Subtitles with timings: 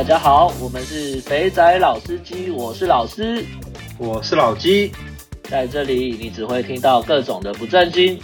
[0.00, 3.44] 大家好，我们是肥仔老司机，我是老师，
[3.98, 4.90] 我是老鸡，
[5.42, 8.18] 在这里你只会听到各种的不正经，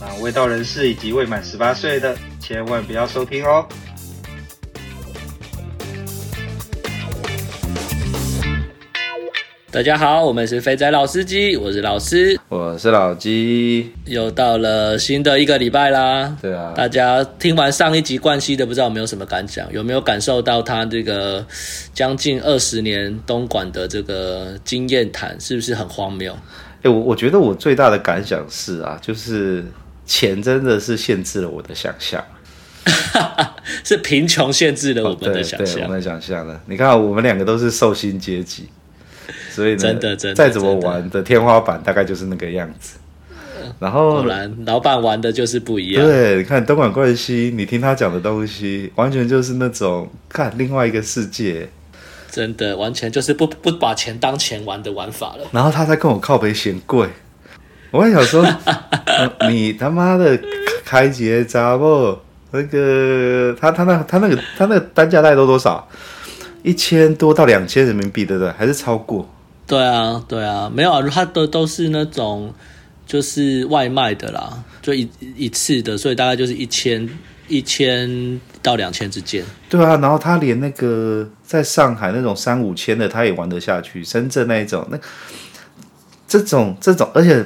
[0.00, 3.68] 那未到人士以及未满十八岁的千万不要收听哦。
[9.76, 16.34] 大家好，我们是肥仔老司机，我是老师，我是老鸡，又到了新的一个礼拜啦。
[16.40, 19.70] 对啊，大家听完上一集冠希的，不知道有没有什么感想？
[19.70, 21.44] 有没有感受到他这个
[21.92, 26.34] 将近二十年东莞的这个经验谈，是不是很荒谬？
[26.80, 29.62] 哎，我我觉得我最大的感想是啊，就是
[30.06, 32.24] 钱真的是限制了我的想象，
[33.84, 36.58] 是贫穷限制了我们的想象，对我们的想象了。
[36.64, 38.66] 你看，我们两个都是受薪阶级。
[39.56, 42.98] 所以呢，真的真的再怎么玩的天花板大概就是那个样子。
[43.78, 46.04] 然后，果然老板玩的就是不一样。
[46.04, 51.68] 对，你看东莞冠希，你听他讲的东西，完全就是那种看另外一个世界。
[52.30, 55.44] 真的，完全就是不不把钱当钱玩的玩法了。
[55.52, 57.08] 然后他在跟我靠北嫌贵，
[57.90, 58.42] 我还想说，
[59.40, 60.38] 呃、你他妈的
[60.84, 62.18] 开结扎不？
[62.52, 65.88] 那个他他那他那个他那个单价大概都多少？
[66.62, 68.52] 一千多到两千人民币，对不对？
[68.52, 69.28] 还是超过？
[69.66, 72.54] 对啊，对啊，没有啊，他的都是那种
[73.04, 77.08] 就是外卖的啦，就一一次的，所以大概就是一千
[77.48, 79.44] 一千到两千之间。
[79.68, 84.04] 对啊，然后他连那个在上海那种三五千的，他也玩得下去。
[84.04, 84.98] 深圳那一种，那
[86.28, 87.44] 这种这种，而且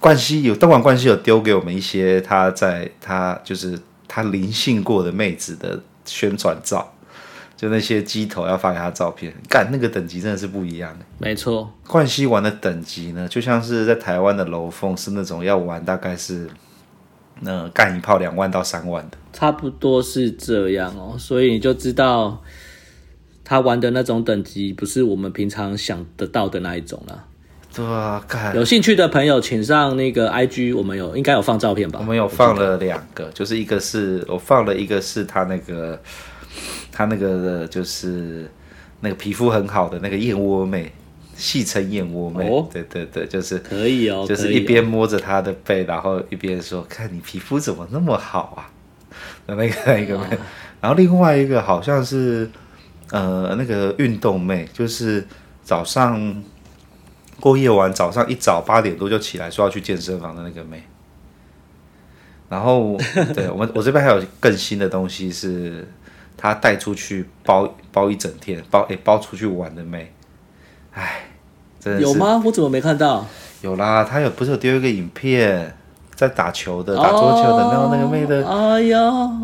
[0.00, 6.92] 冠希有东莞冠希有丢给我们一些他在他就是他临幸过的妹子的宣传照。
[7.62, 11.04] 就那些机头要发给他照片，干那个等级真的是不一样的。
[11.18, 16.50] 没错，冠希玩的等级呢，就像是在台湾的楼凤是那种要玩大概是，
[17.42, 21.14] 那干一炮两万到三万的，差不多是这样哦。
[21.16, 22.42] 所以你就知道
[23.44, 27.26] 他玩的那种等级不是我们平常想得到的那一种了。
[27.72, 32.00] 对啊，干有兴趣的朋友请上那个 IG，我们有应该有放照片吧？
[32.00, 36.02] 我们有放了两个，就是一个是我放了一个是他那个。
[36.92, 38.48] 他那个就是
[39.00, 40.92] 那个皮肤很好的那个燕窝妹，
[41.34, 48.70] 戏称燕窝妹，哦，对对对，就是可以哦，就是一边摸着她的背，然后一边说：“看你皮肤怎么那么好啊？”
[49.48, 50.38] 那个那个妹，
[50.80, 52.48] 然后另外一个好像是
[53.10, 55.26] 呃那个运动妹，就是
[55.62, 56.44] 早上
[57.40, 60.82] 过夜完，早上一早八点多就起来说要去健身房的那个妹。
[62.48, 62.98] 然后
[63.34, 65.88] 对我们我这边还有更新的东西是。
[66.36, 70.12] 他带出去包包一整天，包诶、欸、包出去玩的妹，
[70.92, 71.26] 哎，
[71.78, 72.42] 真的是有吗？
[72.44, 73.24] 我怎么没看到？
[73.62, 75.72] 有啦，他有不是有丢一个影片，
[76.14, 78.98] 在打球的，打桌球的，然、哦、后那个妹的，哎呦，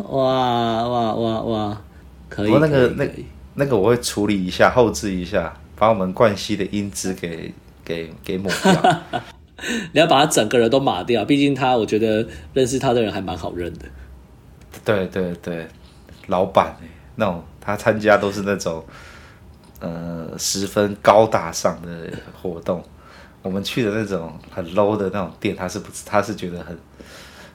[0.09, 1.81] 哇哇哇哇，
[2.27, 3.11] 可以，不过那个那个、
[3.55, 7.53] 那个我会处理一下，后置一下，把我们冠希的音质给
[7.85, 8.99] 给给抹掉。
[9.93, 13.85] 你要把他整个人都码掉，毕竟他，我觉得认识他的人还蛮好认的。
[14.85, 15.67] 对对对。
[16.29, 18.83] 老板哎，那种他参加都是那种，
[19.79, 22.83] 呃，十分高大上的活动。
[23.41, 26.77] 我们去的那种很 low 的那种店，他是不，他是觉得很，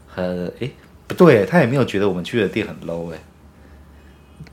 [0.08, 0.70] 很哎，
[1.06, 3.18] 不对，他也没有觉得我们去的店很 low 哎，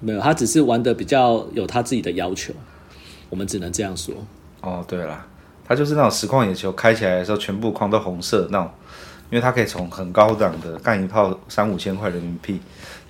[0.02, 2.54] 没有，他只是玩的比较有他自己的要求，
[3.30, 4.14] 我们只能这样说。
[4.60, 5.26] 哦，对了，
[5.66, 8.70] 他就是那种实况野球开起来的时候，全部框都红色那种，
[9.30, 12.60] 因为他可以从很高档的干一炮三五千块人民币。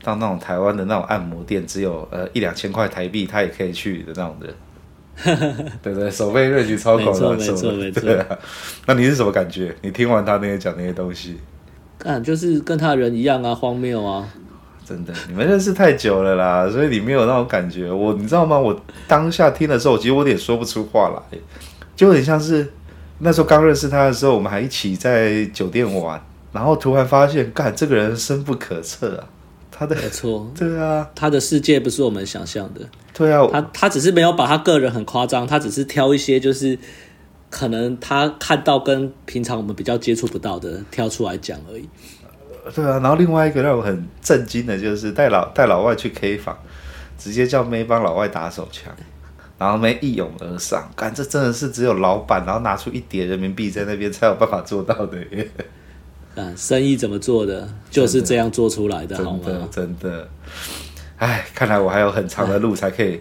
[0.04, 8.26] 到那种台湾的那种按摩店，只有呃一两千块台币，他也可以去的那种人， 对对，手背热举超高的，没错没错
[8.86, 9.76] 那你是什么感觉？
[9.82, 11.38] 你听完他那些讲那些东西，
[12.00, 14.28] 看就是跟他人一样啊，荒谬啊！
[14.84, 17.90] 真的，你们认识太久了啦，所以你没有那种感觉。
[17.92, 18.58] 我你知道吗？
[18.58, 21.38] 我当下听的时候，其实我有点说不出话来，
[21.96, 22.68] 就有点像是
[23.20, 26.20] 那时候刚认识他的时候，我们还一起在酒店玩，
[26.52, 29.24] 然后突然发现，干这个人深不可测啊！
[29.82, 32.82] 他的没错， 对啊，他的世界不是我们想象的。
[33.16, 36.78] 对啊，他他只是没有把他个人很夸张，他只是挑一些就是
[37.50, 41.90] 可能他看到跟平常我们比较接触不到的挑出来讲而已。
[42.76, 46.56] 对啊，然后另外一个让我很震惊的就是带老带老外去 K 房，
[47.18, 48.94] 直接叫妹帮老外打手枪，
[49.58, 55.50] 然后妹一拥而上，干这真的是只有老板然后拿出一叠人民币在那边才有办法做到的耶。
[56.36, 59.40] 啊，生意怎么做的，就是这样做出来的，好吗？
[59.44, 60.30] 真的，真的，
[61.18, 63.20] 哎，看来我还有很长的路才可以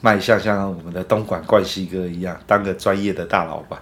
[0.00, 3.78] 迈向像我们的东莞冠希哥一样，当个专业的大老板。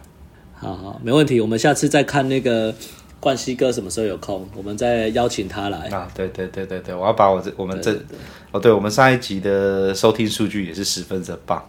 [0.54, 1.40] 好好，没问题。
[1.40, 2.74] 我们下次再看那个
[3.20, 5.86] 冠希哥什么时候有空，我们再邀请他来。
[5.90, 7.96] 啊，对对对对对，我要把我这我们这
[8.50, 11.64] 哦，对我们上一集的收听数据也是十分的棒，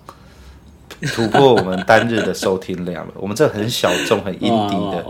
[1.13, 3.13] 突破我们单日的收听量了。
[3.17, 5.05] 我们这很小众、很 indie 的，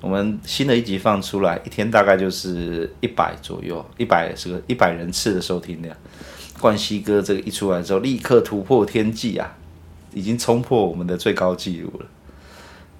[0.00, 5.96] 我们新的一集放出来，一天大概就是一百左右，一百是个一百人次的收听量。
[6.60, 9.56] 冠希哥这个一出来之后，立刻突破天际啊，
[10.12, 12.06] 已经冲破我们的最高纪录了。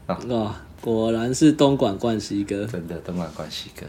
[0.06, 3.86] 啊、哦，果然是东莞冠希哥，真的东莞冠希哥。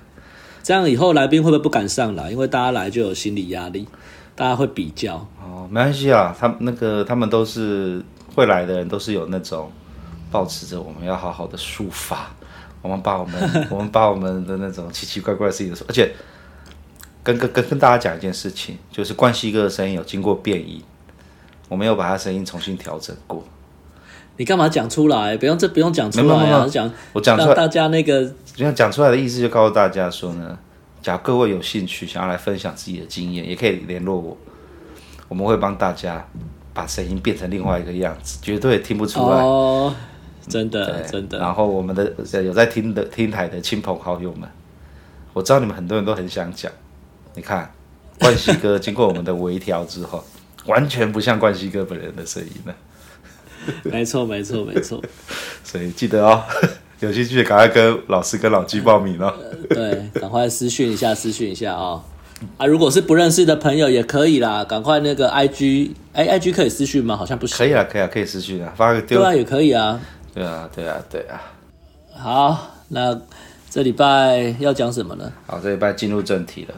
[0.63, 2.31] 这样以后来宾会不会不敢上来？
[2.31, 3.87] 因为大家来就有心理压力，
[4.35, 5.15] 大家会比较。
[5.41, 8.03] 哦，没关系啊，他那个他们都是
[8.35, 9.71] 会来的人，都是有那种
[10.29, 12.29] 保持着我们要好好的抒发，
[12.81, 16.11] 我们把我们 我们把我们的那种奇奇怪怪的事情说，而且。
[17.23, 20.81] 跟跟跟跟大家讲一件事情，就是冠希哥的声音有经过变异，
[21.67, 23.43] 我没有把他声音重新调整过。
[24.37, 25.35] 你干嘛讲出来？
[25.35, 26.65] 不用这不用讲出来啊！
[26.71, 30.57] 讲我讲出来，大家那个这样讲出来的意思就告诉大家说呢，
[31.01, 34.37] 假如各位有兴趣想要来分享自己的经验，也可以联络我，
[35.27, 36.25] 我们会帮大家
[36.73, 39.93] 把声音变成另外一个样子，绝对听不出来哦，
[40.47, 41.39] 真的真的。
[41.39, 42.11] 然后我们的
[42.43, 44.49] 有在听的听台的亲朋好友们，
[45.33, 46.71] 我知道你们很多人都很想讲。
[47.35, 47.71] 你看，
[48.19, 50.23] 冠希哥经过我们的微调之后，
[50.65, 52.75] 完全不像冠希哥本人的声音了。
[53.83, 55.01] 没错，没错，没错。
[55.63, 56.41] 所以记得哦，
[57.01, 59.33] 有兴趣赶快跟老师跟老纪报名哦。
[59.69, 62.01] 对，赶快私讯一下，私讯一下哦。
[62.57, 67.17] 啊，如果是不认识的朋友也可以啦，赶快那个 IG，哎，IG 可以私讯吗？
[67.17, 67.57] 好像不行。
[67.57, 69.19] 可以啊，可以啊，可以私讯啊，发个丢。
[69.19, 69.99] 对啊，也可以啊。
[70.33, 71.41] 对啊，对啊，对啊。
[72.13, 73.19] 好，那
[73.69, 75.31] 这礼拜要讲什么呢？
[75.45, 76.75] 好，这礼拜进入正题了。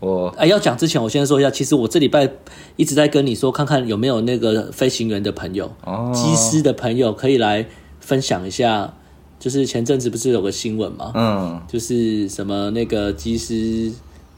[0.00, 2.28] 我哎，要讲之前，我先说一下，其实我这礼拜
[2.76, 7.66] 一直在跟你说，看看有没有那个飞行员的朋友、哦、机师的朋友可以来
[8.00, 8.92] 分享一下。
[9.38, 13.92] 就是前阵子不是有个新闻嘛，嗯，就是什么那个机师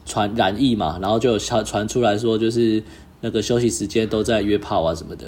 [0.05, 2.83] 传染疫嘛，然后就有传传出来说，就是
[3.21, 5.25] 那个休息时间都在约炮啊什么的。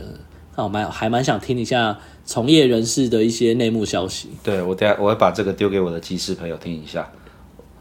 [0.57, 4.29] 那我蛮还蛮想听一下从业人士的一些内幕消息。
[4.43, 7.09] 对，我等下我会把这个丢给我的技师朋友听一下。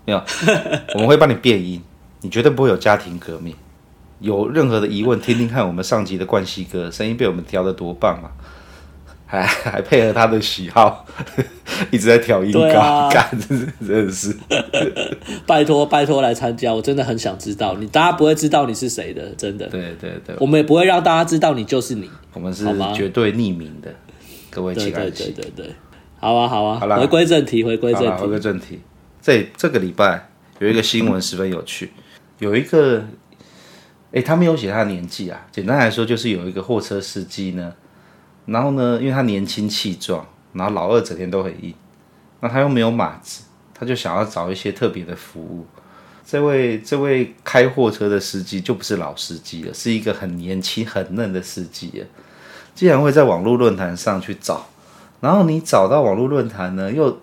[0.06, 0.22] 没有，
[0.94, 1.80] 我们会帮你变音。
[2.22, 3.54] 你绝对不会有家庭革命，
[4.18, 8.28] 有任何的疑问，听听看我们上集的冠希哥声音被我们调的多棒啊，
[9.26, 11.06] 还还配合他的喜好，
[11.90, 14.36] 一直在调音高， 干、啊，真的是，
[15.46, 23.94] 拜托拜托来参加，我真的很想知道你，大家不会知道你是谁的，真的，对对对，我们也不会让大家知道你就是你，我们是绝对匿名的，
[24.50, 25.74] 各位亲爱的，对对对对，
[26.18, 28.80] 好啊好啊，好啦，回归正题，回归正题，回归正题，
[29.22, 31.90] 这这个礼拜有一个新闻十分有趣。
[32.38, 32.98] 有一个，
[34.12, 35.46] 哎、欸，他没有写他的年纪啊。
[35.52, 37.74] 简单来说，就是有一个货车司机呢，
[38.46, 41.74] 然后呢，因为他年轻气壮，然后老二整天都很硬，
[42.40, 43.44] 那他又没有马子，
[43.74, 45.66] 他就想要找一些特别的服务。
[46.26, 52.02] 这位这位开货车的司机就不是老司机了，是一个很年轻很嫩的司机啊。
[52.80, 54.64] 既然会在网络论坛上去找，
[55.20, 57.14] 然后你找到网络论坛呢，又。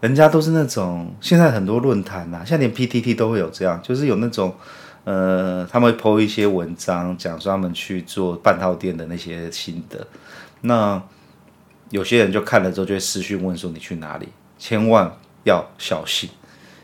[0.00, 4.54] 人家都是那种，现在很多论坛呐，像连 PTT 都会有这样，就是有那种，
[5.04, 10.06] 呃，他们会 po 一些文章，讲说他们去做半套店的那些心得。
[10.62, 11.00] 那
[11.90, 14.26] 有些人就看了之后，就会私讯问说你去哪里？
[14.58, 15.12] 千万
[15.44, 16.30] 要小心，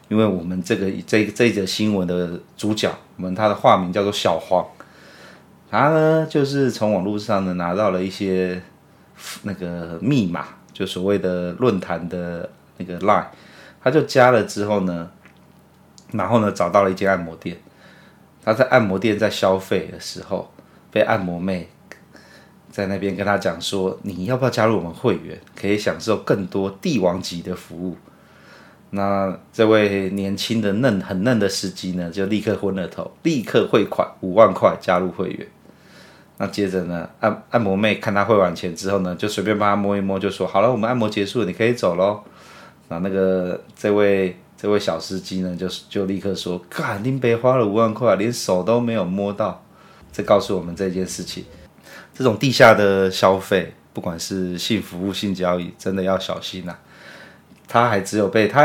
[0.09, 4.63] 因为我们这个这这则新闻的主角，我们他的化名叫做小黄，
[5.71, 8.63] 他呢就是从网络上呢拿到了一些
[9.43, 12.51] 那个密码，就所谓的论坛的。
[12.81, 13.27] 那个 line，
[13.83, 15.11] 他就加了之后呢，
[16.13, 17.59] 然后呢找到了一间按摩店，
[18.45, 20.49] 他在按摩店在消费的时候，
[20.93, 21.69] 被按摩妹
[22.71, 27.97] 在那边跟他讲说，你要不要加入我们会员，可以享受更多帝王级的服务。
[28.91, 35.49] 那这位年轻的嫩很嫩的司机呢，就立刻昏了头，立刻汇款五万块加入会员。
[36.39, 42.21] 那接着呢，按按摩妹看他汇完钱之后呢，就随便帮他摸一摸，就说好了，我们按摩结束了，你可以走喽。
[42.89, 49.63] 那那个这位这位小司机呢，就就立刻说：“干，林北花了五万块，连手都没有摸到。”
[50.11, 51.45] 这告诉我们这件事情，
[52.15, 56.79] 这种地下的消费，不管是性服务、性交易，真的要小心呐、啊。
[57.69, 58.63] 他还只有被他，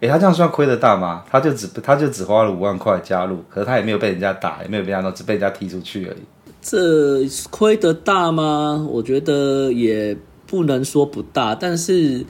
[0.00, 1.24] 诶，他这样算亏得大吗？
[1.30, 6.22] 他就只他就只花了五万块加入，可是他也没有被人家打，也没有被人家弄，只被人家踢出去而已。
[6.62, 8.86] 这亏得大吗？
[8.88, 10.16] 我觉得也
[10.46, 12.24] 不能说不大，但是。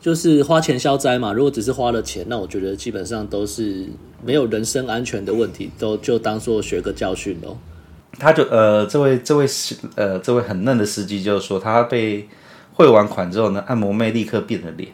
[0.00, 3.84] 就是花钱消灾嘛，如果只是花了钱，那我觉得基本上都是
[4.24, 7.56] 没有人身安全的问题，都就当做学个教训喽。
[8.16, 9.44] 他就呃，这位这位
[9.96, 12.28] 呃这位很嫩的司机就是说，他被
[12.74, 14.88] 汇完款之后呢，按摩妹立刻变了脸，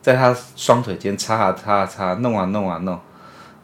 [0.00, 2.96] 在他双腿间擦啊擦啊擦，弄啊弄啊弄。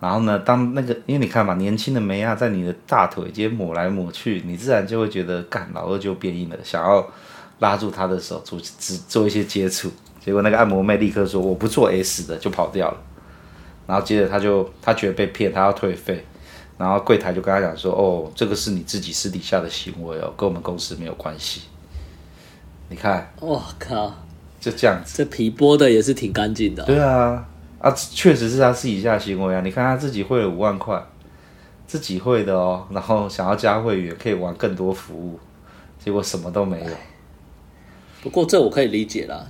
[0.03, 7.09] 然后呢，当那个因为你看嘛，年轻的妹啊，在你的大腿间抹来抹去，你自然就会觉得，干老二就变硬了，想要
[7.61, 9.93] 拉住他的手做只做一些接触。
[10.21, 12.97] 结果那个按摩妹立刻说：“我不做 S 的，就跑掉了。”
[13.87, 16.25] 然后接着他就他觉得被骗，他要退费。
[16.77, 21.63] 然后柜台就跟他讲说：“哦，这个是你自己私底下的行为哦，跟我们公司没有关系。”
[22.91, 24.13] 你看，我靠，
[24.61, 26.87] 就这样子，这皮剥的也是挺干净的哦。
[26.87, 27.47] 对啊。
[27.83, 29.61] 啊，确实是他私底下行为啊！
[29.61, 31.05] 你看他自己汇了五万块，
[31.85, 35.37] 自己汇的哦，然后想要加会员可以玩更多服务，
[35.99, 36.91] 结果什么都没有。
[38.23, 39.45] 不过这我可以理解啦，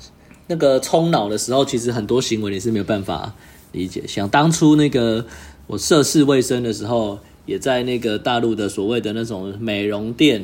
[0.47, 3.35] 那个冲脑的时候，其实很多行为你是没有办法
[3.73, 4.07] 理解。
[4.07, 5.27] 想当初那个
[5.67, 10.43] 我涉世未深的时候，也在那个大陆的所谓的那种美容店。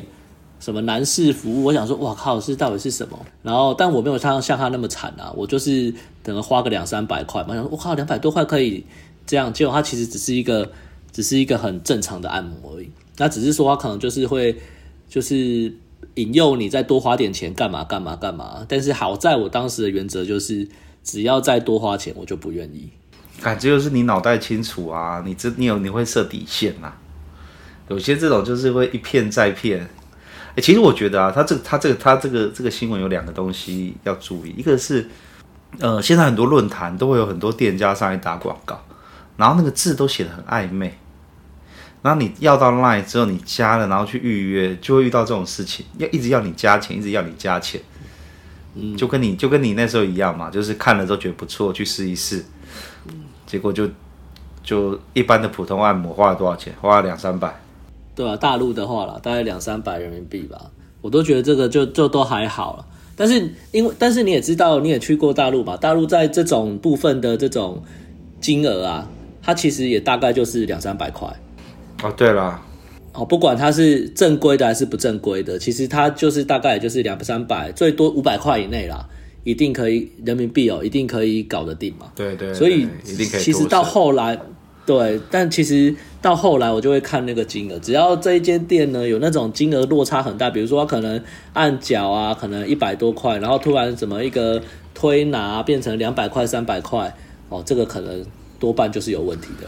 [0.59, 1.63] 什么男士服务？
[1.63, 3.17] 我想说，哇靠，是到底是什么？
[3.41, 7.53] 然后，但我没有像像他那么惨啊，我就是等个花个两三百块嘛。
[7.53, 8.83] 想说，我靠，两百多块可以
[9.25, 9.53] 这样？
[9.53, 10.69] 结果他其实只是一个，
[11.11, 12.91] 只是一个很正常的按摩而已。
[13.17, 14.57] 那只是说他可能就是会，
[15.07, 15.73] 就是
[16.15, 18.65] 引诱你再多花点钱干嘛干嘛干嘛。
[18.67, 20.67] 但是好在我当时的原则就是，
[21.03, 22.89] 只要再多花钱，我就不愿意。
[23.41, 26.97] 感觉就是你脑袋清楚啊，你这你有你会设底线、啊。
[27.87, 29.89] 有些这种就是会一骗再骗。
[30.55, 35.07] 欸、其实我觉得啊，他这个、他这个、他这个、这个新闻有两个东西要注意，一个是，
[35.79, 38.83] 呃，现在很多论坛都会有很多店家上来打广告，
[39.37, 40.97] 然后那个字都写的很暧昧，
[42.01, 47.79] 然后你要到 Line 之后，你加了，然后去预约，就会遇到这种事情，要一直要你加钱，一直要你加钱，
[48.75, 52.43] 嗯，就跟你就跟你那时候一样嘛，就是看了都觉得不错，去试一试，
[53.45, 53.89] 结果就
[54.63, 56.73] 就一般的普通按摩花了多少钱？
[56.81, 57.61] 花了两三百。
[58.19, 62.85] 对啊，大陆的话啦，大概两三百人民币吧，我都觉得这个就就都还好了。
[63.15, 67.81] 但是因为，但是你也知道，你也去过大陆吧，大陆在这种部分的这种
[68.41, 69.09] 金额啊，
[69.41, 71.33] 它其实也大概就是两三百块。
[72.03, 72.59] 哦，对了，
[73.13, 79.07] 哦，不管它是正规的还是不正规的，其实它就是大概也就是两三百，最多五百块以内啦，
[79.45, 82.11] 一定可以人民币哦，一定可以搞得定嘛。
[82.17, 83.39] 对对，对，所以一定可以。
[83.41, 84.37] 其实到后来。
[84.89, 94.59] 对，但其实到后来我就会看那个金额，只要这一间店呢有那种金额落差很大，比如说他可能按脚啊，可能一百多块，然后突然怎么一个
[94.95, 97.15] 推拿变成两百块、三百块，
[97.49, 98.25] 哦，这个可能
[98.59, 99.67] 多半就是有问题的。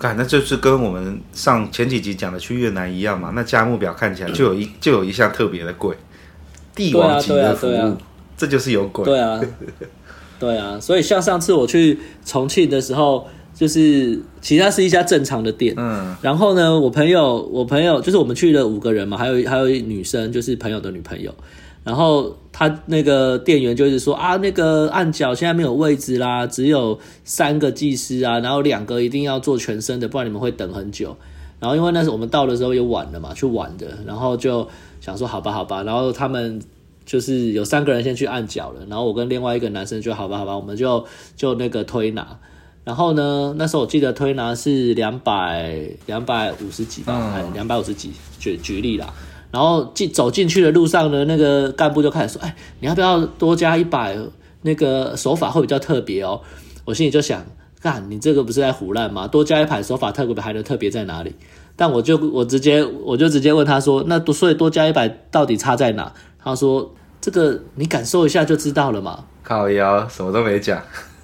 [0.00, 5.96] 看，那就是跟我们上前几集讲的去越南一样嘛，那价目表看起来就有一就有一项特别的贵，
[6.74, 7.96] 帝王级的服务，啊对啊对啊，
[8.36, 9.04] 这就是有鬼。
[9.04, 9.40] 对啊，
[10.40, 13.28] 对啊，所以像上次我去重庆的时候。
[13.60, 21.30] 就是其他是一家正常的店，嗯，然后呢，我朋友，我朋友就是我们去了五个人嘛，还有还有一女生，就是朋友的女朋友，
[21.84, 31.14] 然后他那个店员就是说啊，那个按脚现在没有位置啦，只有三个技师啊，然后两个一定要做全身的，不然你们会等很久。
[31.58, 34.66] 然后因为那时候我们到的时候也晚了嘛，去晚的，然后就
[35.02, 36.58] 想说好吧好吧，然后他们
[37.04, 41.04] 就是有三个人先去按脚了，然后我跟另外一个男生就好吧好吧，我们就
[41.36, 42.38] 就那个推拿。
[42.82, 49.12] 然后呢，那时候我记得推拿是两百两百五十几吧，哎，两百五十几，举举例啦。
[49.52, 54.16] 然后进走进去的路上呢，那个干部就开始说：“哎，你要不要多加一百？
[54.62, 56.40] 那个手法会比较特别哦。”
[56.84, 57.44] 我心里就想
[57.80, 59.26] ：“干，你这个不是在胡乱吗？
[59.26, 61.34] 多加一百手法特别还能特别在哪里？”
[61.76, 70.80] 但我就我直接我就直接问他说：“那多所以多加一百到底差在哪？”他说：“这个你感受一下就知道了嘛。”靠腰，什么都没讲。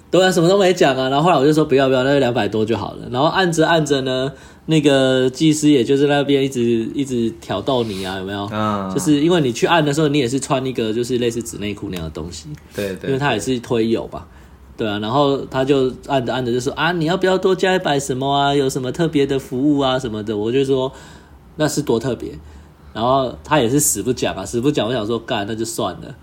[0.09, 3.07] 对啊，什么都没讲啊，然后后来我就说不要不要，那就两百多就好了。
[3.11, 4.31] 然后按着按着呢，
[4.67, 6.61] 那个技师也就是那边一直
[6.95, 8.47] 一直挑逗你啊，有没有？
[8.51, 14.25] 嗯，就是因为你去按的时候，你也是穿一个就是类似纸内裤那样的东西，对对，因为他也是推油吧，
[14.77, 14.97] 对啊。
[14.99, 18.55] 然后他就按着按着就说啊，你要不要多加一百什么啊？
[18.55, 20.37] 有什么特别的服务啊什么的？
[20.37, 20.89] 我就说
[21.57, 22.31] 那是多特别。
[22.93, 24.87] 然后他也是死不讲啊，死不讲。
[24.87, 26.15] 我想说干，那就算了。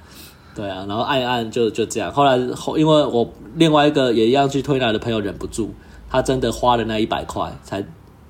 [0.54, 2.12] 对啊，然后按一按就就这样。
[2.12, 5.70] 后来后，因为我另外一个也一样去推拿的朋友忍不住，
[6.08, 7.84] 他真的花了那一百块，才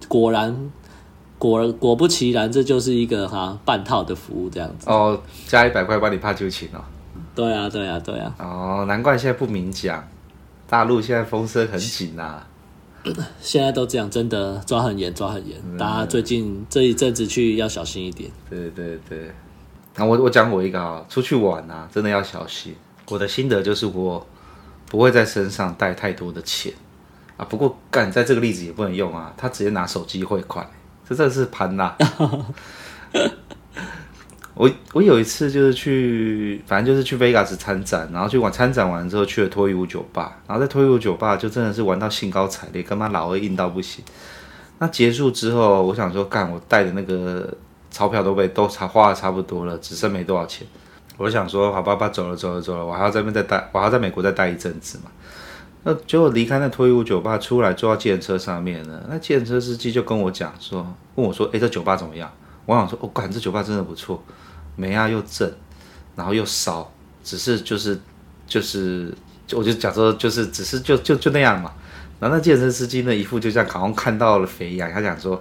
[0.09, 0.73] 果然
[1.39, 4.89] 果果不其然，这就是一个哈半套的服务这样子。
[4.89, 6.81] 哦，加一百块帮你怕就寝哦。
[7.35, 8.35] 对啊，对啊，对啊。
[8.39, 10.09] 哦，难怪现在不明讲，
[10.69, 12.47] 大陆现在风声很紧啊。
[13.43, 15.61] 现在都这样，真的抓很严，抓很严。
[15.63, 18.31] 嗯、大家最近这一阵子去要小心一点。
[18.49, 19.31] 对对对。
[19.97, 22.75] 那我我讲我一个啊，出去玩啊，真的要小心。
[23.09, 24.27] 我的心得就是我
[24.87, 26.73] 不会在身上带太多的钱
[27.37, 27.45] 啊。
[27.45, 30.67] 不过干在这个例子也不能用啊，他直接拿手机汇款，
[31.09, 31.95] 这真的是盘呐。
[34.55, 44.05] 我我有一次就是去，反正就是去 Vegas 参展，然后去玩参展完之后去了脱衣舞酒吧，然后在脱衣舞酒吧就真的是玩到兴高采烈，跟妈老二硬到不行。
[44.79, 47.53] 那结束之后，我想说干，我带的那个
[47.95, 50.67] 钞票都被都差花的差不多了，只剩没多少钱。
[51.17, 55.13] 我想说，好爸爸走了走了走了，我还要在那边再待，我还要在美国再待一阵子嘛。
[55.85, 59.01] 那结果离开那脱衣舞酒吧出来，坐到计程车上面呢。
[59.09, 60.85] 那计程车司机就跟我讲说，
[61.15, 62.29] 问我说：“诶，这酒吧怎么样？”
[62.67, 64.21] 我想说：“哦，管，这酒吧真的不错，
[64.75, 65.49] 美啊又正，
[66.17, 66.91] 然后又骚，
[67.23, 67.97] 只是就是
[68.49, 69.15] 就是，
[69.53, 71.71] 我就讲说就是只是就就就那样嘛。”
[72.19, 75.41] 然后那健身司机呢，一副就这样好像看到了肥羊，他讲说，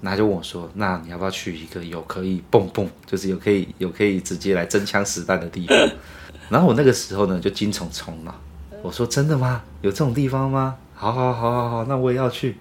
[0.00, 5.76] 那就问我说：“那你要不要去一个有可以蹦蹦，就是有可以有可以直接来真枪实弹的地方？”
[6.48, 8.34] 然后我那个时候呢，就精虫冲了。
[8.82, 9.62] 我说真的吗？
[9.82, 10.76] 有这种地方吗？
[10.94, 12.56] 好好好好好，那我也要去。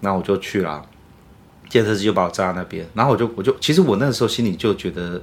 [0.00, 0.84] 那我就去了。
[1.70, 5.20] 建设机就把我站在那边，然后我就我就其实我那个时候心里就觉得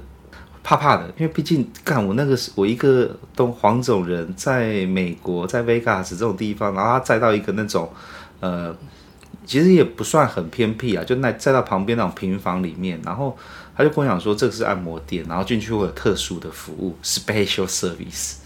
[0.62, 7.90] 怕怕的，因为毕竟干我那个是我一个东黄种人，在美国在 Vegas 这种地方，然后他载到一个那种
[8.40, 8.76] 呃，
[9.52, 13.36] 其实也不算很偏僻啊，就那载到旁边那种平房里面，然后
[13.76, 18.36] 他就跟我讲说这个是按摩店，然后进去会有特殊的服务，special service。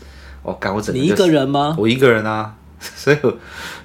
[0.42, 1.76] 我赶我整个、就是、你一个人吗？
[1.78, 3.30] 我一个人啊， 所以我，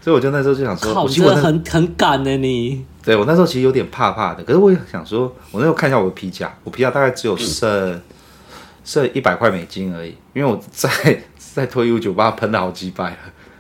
[0.02, 2.84] 所以我就那时候就想说，靠，我真的很很赶呢你。
[3.04, 8.02] 对，我那时候其实有点怕怕的，可是我也想说，我那时候看一下我的皮夹，我皮夹大概只有剩、嗯、
[8.84, 10.90] 剩一百块美金而已，因为我在
[11.38, 13.18] 在脱衣舞酒吧喷了好几百了，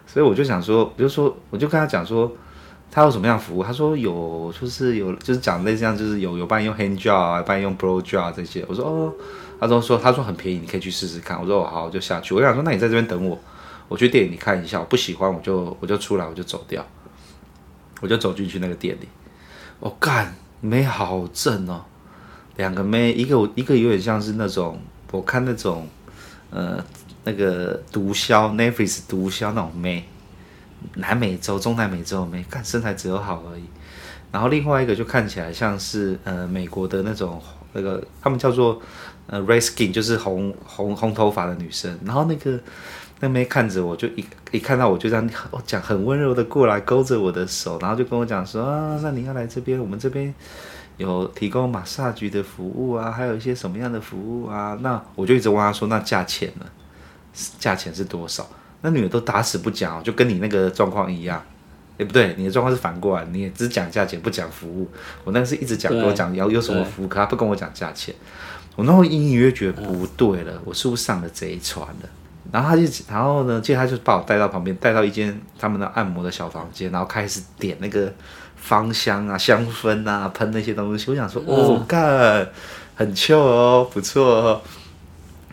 [0.07, 2.31] 所以我就想说，我就说，我就跟他讲说，
[2.91, 3.63] 他有什么样服务？
[3.63, 8.63] 他说有，就是有，就是讲类似这样就是有有帮你用 hand job 啊，帮你用 blow job 这些。
[8.67, 9.13] 我说哦。
[9.61, 11.39] 他都说，他说很便宜，你可以去试试看。
[11.39, 12.33] 我说我好，我就下去。
[12.33, 13.37] 我想说，那你在这边等我，
[13.87, 16.83] 我去店里看一下，我不喜欢我就我就出来，我就走掉。
[18.01, 19.07] 我就走进去那个店里，
[19.79, 21.85] 我干，妹好正哦，
[22.55, 24.81] 两个妹，一个一个有点像是那种
[25.11, 25.87] 我看那种
[26.49, 26.83] 呃
[27.23, 30.09] 那个毒枭 Netflix 毒枭那种妹，
[30.95, 33.63] 南美洲、中南美洲没，看身材只有好而已。
[34.31, 37.41] 然后另外一个就看起来像是呃美国的那种
[37.73, 38.81] 那个他们叫做。
[39.27, 42.59] 呃，red skin 就是红红红头发的女生，然后那个
[43.21, 50.33] 那妹看着我就一一看到我就这样我讲很温柔的过来勾着我的手，然后就跟我讲说啊，那你要来这边，我们这边
[50.97, 54.77] 有提供马杀鸡的服务啊，还有一些什么样的服务啊？
[54.81, 56.65] 那我就一直问他说，那价钱呢？
[57.57, 58.45] 价钱是多少？
[58.81, 61.43] 那女的都打死不讲，就跟你那个状况一样，
[61.97, 64.89] 哎不对，你的状况是反过来，你也只讲价钱不讲服务，
[65.23, 68.13] 我那个是一直讲跟我讲要有什么服务，可他不跟我讲价钱。
[68.75, 72.09] 我那会隐隐约约觉得不对了，我是不是上了贼船了？
[72.51, 78.11] 然后他就，然后呢，接着他就把我带到旁边，带到一间他们的按摩的小房间，然后开始点那个
[78.55, 81.11] 芳香啊、香氛啊、喷那些东西。
[81.11, 82.47] 我想说，哦，干，
[82.95, 84.61] 很臭哦，不错哦。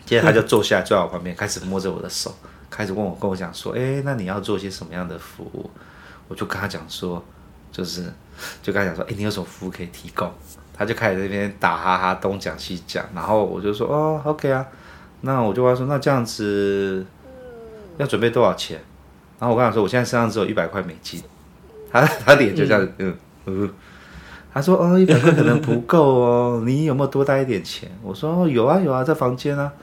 [0.05, 2.33] 接着他就坐下来，坐在我旁边，开始摸着我的手，
[2.69, 5.69] 开始问我，跟我讲说，哎，那你要做些什么样的服务？
[6.27, 7.23] 我就跟他讲说，
[7.71, 8.03] 就是，
[8.61, 10.31] 就跟他讲说，哎，你有什么服务可以提供？
[10.73, 14.65] 他就开始在那边打哈哈，东讲西讲，然后我就说哦，OK 啊，
[15.21, 17.05] 那我就跟他说，那这样子
[17.97, 18.79] 要准备多少钱？
[19.39, 21.21] 然后我跟他说，我现在身上只有一百块美金。
[21.91, 23.69] 他他脸就这样，嗯嗯，
[24.53, 27.89] 他说哦，一百块可能不够哦，你有没有多带一点钱？
[28.03, 29.73] 我说哦，有啊有啊，在房间啊，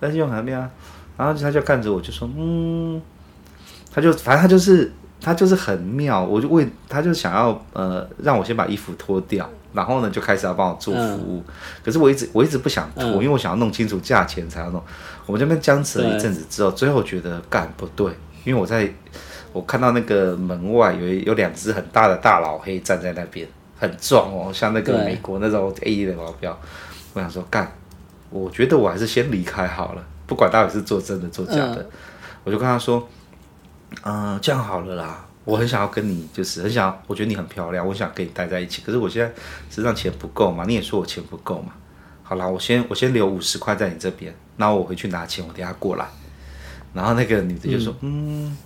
[0.00, 0.70] 在信用卡那边啊。
[1.16, 3.00] 然后他就看着我就说，嗯，
[3.92, 9.48] 他就反正他就是他就是很妙，我就为他就想要呃让我先把衣服脱掉。
[9.74, 14.82] 然后呢，就开始要帮我做服务，嗯、可是我一直我一直不想脱，嗯、因为我想要弄清楚价钱才要弄。
[15.24, 18.12] 我们这边僵持了一阵子之后，最后觉得干不对，
[18.44, 18.86] 因为我在
[19.50, 23.48] 我看到那个门外有有两只很大的大老黑站在那边，
[23.78, 26.60] 很壮哦，像那个美国那种 A 的保镖。
[27.14, 27.72] 我想说干，
[28.28, 31.90] 我觉得我还是先离开好了，不管到底是做真的做假的，嗯、
[32.44, 33.06] 我就跟他说，
[34.02, 35.26] 嗯、呃，这样好了啦。
[35.44, 38.80] 我很想要跟你，就是很想要，我觉得你很漂亮，我想跟你待在一起。
[38.80, 39.30] 可是我现在
[39.68, 41.74] 身上钱不够嘛，你也说我钱不够嘛。
[42.22, 46.06] 好啦，我先我先留五十块在你这边，然后我回去拿钱，我等下过来。
[46.94, 48.46] 然后那个女的就说，嗯。
[48.46, 48.56] 嗯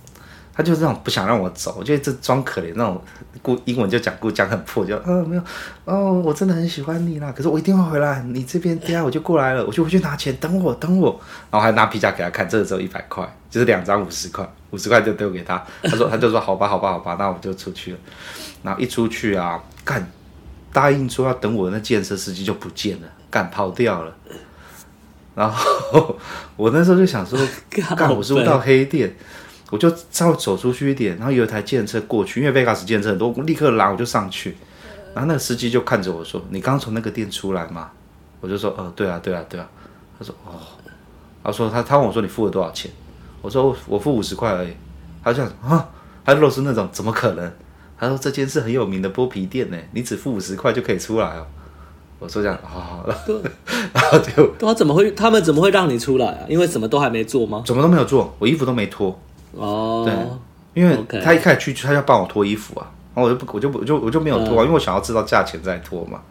[0.57, 2.99] 他就是那种不想让我走，我觉得这装可怜那种，
[3.43, 5.41] 故英文就讲故讲很破，就嗯、哦、没有
[5.85, 11.11] 哦，我真的很喜欢你啦，可是我一定会回来，你这边等下我就过来了，我就回去拿钱，等我等我，
[11.51, 17.97] 然后还拿皮夹给他看，这个只有一百块，就是两张五十块，五十块就丢给他，他说他就说好吧好吧好吧，那我就出去了，
[18.63, 20.11] 然后一出去啊，干
[20.73, 24.11] 答应说要等我的那建设司机就不见了，干跑掉了，
[25.35, 26.17] 然后
[26.57, 27.37] 我那时候就想说，
[27.95, 29.15] 干我是不是到黑店？
[29.69, 34.55] 我就稍微走出去一点，然后有一台计程车过去，因为 Vegas 计程车很多，我立刻拦，我就上去。
[35.13, 37.89] 然后那个司机就看着我说：“你刚从那个店出来吗？”
[38.39, 39.67] 我就说，呃，对啊，对啊，对啊。
[40.19, 40.51] 他说，哦，
[41.43, 42.91] 他说他他问我说你付了多少钱？
[43.41, 44.69] 我说我付五十块而已。
[45.23, 45.89] 他就讲啊，
[46.23, 47.51] 他露出那种怎么可能？
[47.99, 51.45] 他说这间是很有名的剥皮店呢，你只付五十块就可以出来哦。
[52.19, 53.15] 我说这样，好好了，
[53.91, 55.11] 然后就他怎么会？
[55.11, 56.45] 他们怎么会让你出来啊？
[56.47, 57.63] 因为什么都还没做吗？
[57.65, 59.19] 什么都没有做，我衣服都没脱。
[59.57, 66.21] 哦，对，因为他一开始去，他要帮我脱衣服啊，然后我就不，我就我就我就没有脱啊，因为我想要知道价钱再脱嘛。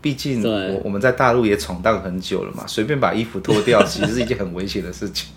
[0.00, 5.30] 毕竟我我们在大陆也闯荡很久了嘛，随便把衣服脱掉，其实是一件很危险的事情。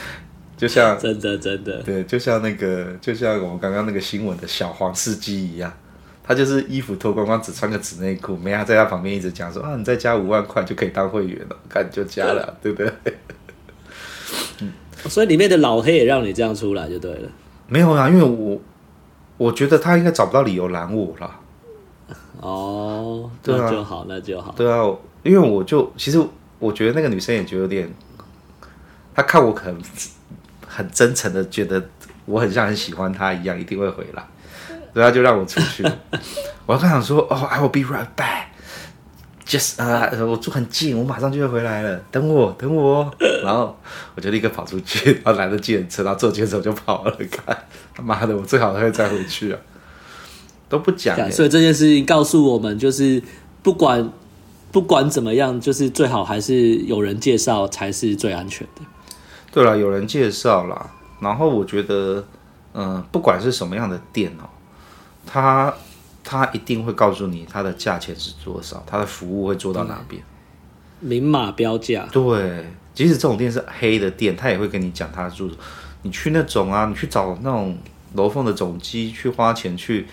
[0.58, 5.72] 就像真的真的对，就像那个就像我们刚刚那个新闻的小黄司机一样。
[6.22, 12.92] 他就是衣服脱光光，只穿个纸内裤，没他在他旁边一直讲说啊，你再加五万块就可以当会员了，看就加了，对不对？
[14.60, 14.72] 嗯，
[15.08, 17.28] 所以里面的老黑也让你这样出来就对了。
[17.68, 18.60] 没有啊，因为我
[19.36, 21.30] 我觉得他应该找不到理由拦我了。
[22.40, 24.54] 哦，那就好，那就好。
[24.56, 24.84] 对啊，
[25.22, 26.20] 因为我就其实
[26.58, 27.92] 我觉得那个女生也觉得有点，
[29.14, 29.80] 她看我可能
[30.66, 31.88] 很真诚的觉得
[32.26, 34.26] 我很像很喜欢她一样，一定会回来。
[34.92, 35.84] 所以她就让我出去，
[36.66, 38.06] 我刚想说，哦、oh,，I will be right
[39.50, 43.76] back，just 啊、uh,，我住很近，我马上就会回来了，等我，等我， 然后
[44.14, 47.56] 我就立刻跑出去，然后拦着计程车，然后坐计程车就跑了，看
[47.94, 49.58] 他 妈的，我最好还会再回去啊，
[50.68, 53.22] 都不讲，所以这件事情告诉我们，就是
[53.62, 54.10] 不管
[54.70, 58.82] 不管怎么样，就是最好还是有人介绍才是最安全的。
[59.52, 62.24] 对了，有人介绍啦，然后我觉得，
[62.72, 64.46] 嗯、呃，不管是什么样的店哦。
[65.26, 65.72] 他
[66.22, 70.22] 他一定会告诉你他的价钱是多少，他的服务会做到哪边，
[71.00, 72.06] 明码标价。
[72.12, 75.50] 对，即使这种店是黑的店，他也会跟你讲他的住。
[76.02, 77.76] 你去那种啊，你去找那种
[78.14, 80.06] 楼凤的总机去花钱去，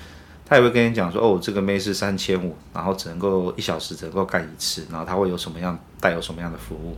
[0.46, 6.98] 他也会跟你讲说，哦，这个妹是三千五，然后只能够一小时只能够干一次，然后他会有什么样带有什么样的服务。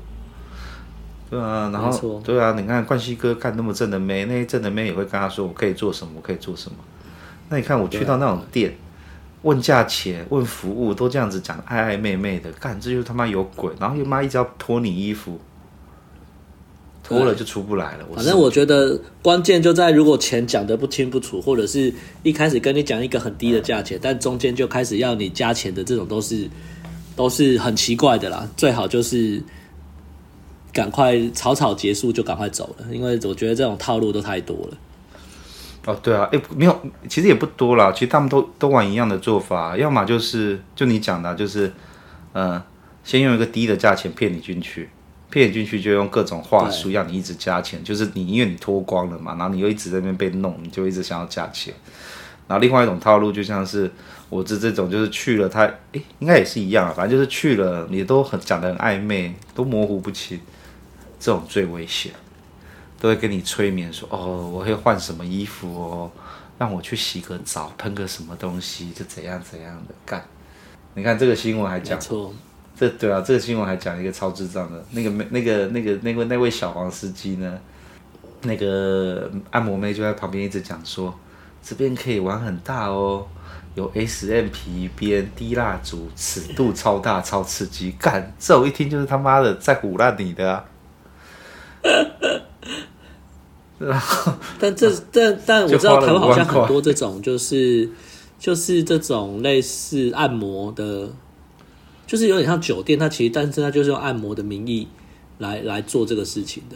[1.29, 6.77] 对啊，然后对啊，你看冠希哥干那么正的妹，那些正的妹也会跟他说，我可以做什么，我可以做什么。
[7.49, 8.75] 那你看，我去到那种店，
[9.43, 13.71] 问价钱、问服务，都这样子讲，暧暧昧昧的，干，这就他妈有鬼！
[13.79, 15.39] 然后又妈一直要脱你衣服，
[17.01, 18.05] 脱了就出不来了。
[18.15, 26.49] 反正我觉得关键就在，如果钱讲得不清不楚，或者是一开始跟你讲一个很低的价钱，但中间就开始要你加钱的这种，都是
[27.15, 28.49] 都是很奇怪的啦。
[28.57, 29.41] 最好就是
[30.73, 34.77] 赶快草草结束，就赶快走了，因为我觉得这种套路都太多了。
[35.85, 37.91] 哦，对啊，哎，没有，其实也不多啦。
[37.91, 41.67] 其实他们都都玩一样的做法，要么就是就你讲的，就是，
[42.33, 42.63] 嗯、呃，
[43.03, 44.89] 先用一个低的价钱骗你进去，
[45.29, 51.73] 骗你进去就用各种话术让你一直加钱，就是你因为你脱光了嘛，然后你又一直在那边被弄，你就一直想要加钱。
[52.47, 53.89] 然后另外一种套路就像是
[54.27, 55.61] 我这这种，就是去了他，
[55.93, 60.39] 诶，应该也是一样啊，反正就是去了，你都很讲得很暧昧，都模糊不清，
[61.19, 62.11] 这种最危险。
[62.99, 66.11] 都会跟你催眠说哦，我会换什么衣服哦，
[66.57, 70.23] 让我去洗个澡，喷个什么东西，就怎样怎样的干。
[70.95, 72.33] 你看这个新闻还讲，错，
[72.75, 77.57] 这对啊，这个新闻还讲一个超智障的，那个那个那个那位那位小黄司机呢，
[78.41, 81.17] 那个按摩妹就在旁边一直讲说，
[81.63, 83.25] 这边可以玩很大哦，
[83.75, 90.65] 有 SM 皮鞭、低蜡烛，尺度超大超刺激，干，这我一听就是他妈的在唬烂你的啊。
[94.59, 97.89] 但这 但但我知道台湾好像很多这种，就是
[98.37, 101.09] 就是这种类似按摩的，
[102.05, 104.87] 就是有点像酒店，它其实但是它就是用按摩的名义
[105.37, 106.75] 来来做这个事情的。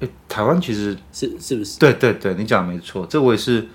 [0.00, 1.78] 欸、台湾其实是是不是？
[1.78, 3.66] 对对对，你讲没错，这我也是，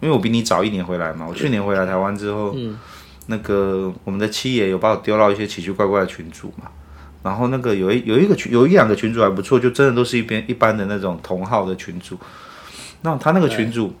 [0.00, 2.78] 因为我比你早一年回来嘛，我去年回来台湾之后，嗯，
[3.26, 6.70] 那个我们的七爷有把我丢到一些奇奇怪怪的群组嘛。
[7.26, 12.16] 然后那个有一有一个群有一两个群主还不错，就真的都是一边一般的那种同号的群主。
[13.02, 13.92] 那他那个群主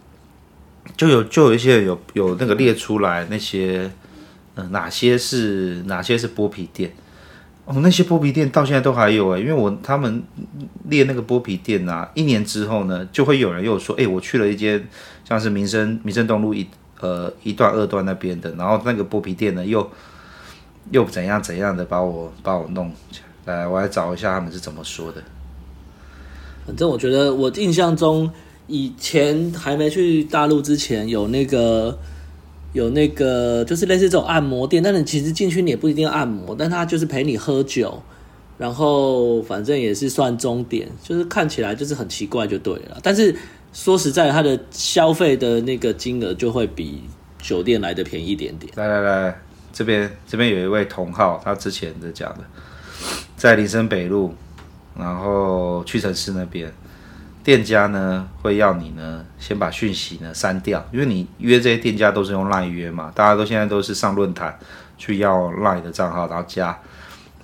[0.96, 3.90] 就有就有一些有有那个列出来那些
[4.54, 6.94] 嗯、哪些是哪些是剥皮店
[7.64, 10.22] 哦，那些剥皮店到现在都还有哎，因为我他们
[10.84, 14.86] 列那个剥皮店啊，一年之后呢，就会有人又说哎，我去了一间
[15.24, 16.64] 像是民生民生东路一
[17.00, 19.90] 呃一段二段那边的，然后那个剥皮店呢又。
[20.90, 25.22] 又怎样怎样的把我把我弄起来，来，我来找一下他们是怎么说的。
[26.66, 28.30] 反正我觉得，我印象中
[28.66, 31.96] 以前还没去大陆之前，有那个
[32.72, 38.02] 有那个就是类似这种按摩店，但是其实进去你也不一定要按摩，但他就是陪你喝酒，
[38.58, 42.98] 然后反正也是算终点，就是看起来就是很奇怪就对了。
[43.02, 43.34] 但是
[43.72, 47.02] 说实在，他的消费的那个金额就会比
[47.40, 48.72] 酒店来的便宜一点点。
[48.74, 49.40] 来来来。
[49.76, 52.44] 这边这边有一位同号，他之前的讲的，
[53.36, 54.34] 在林森北路，
[54.98, 56.72] 然后屈臣氏那边，
[57.44, 64.58] 店家呢会要你呢先把讯息呢删掉，因为你约这些店家都是用 LINE 约嘛，大家都现在都是上论坛
[64.96, 66.78] 去要 LINE 的账号，然后加，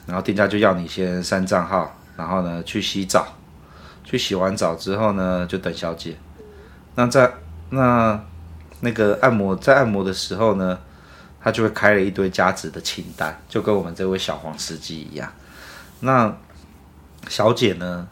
[0.07, 3.27] 然后店家就要你先删账号，然后呢去洗澡，
[4.05, 6.17] 去洗完澡之后呢就等小姐，
[6.95, 7.31] 那在
[7.69, 8.19] 那
[8.81, 10.79] 那个按摩在按摩的时候呢，
[11.43, 15.33] 他就会开了一堆加值的清单，就跟我们这位小黄司机一样，
[16.01, 16.37] 那
[17.29, 18.07] 小姐呢？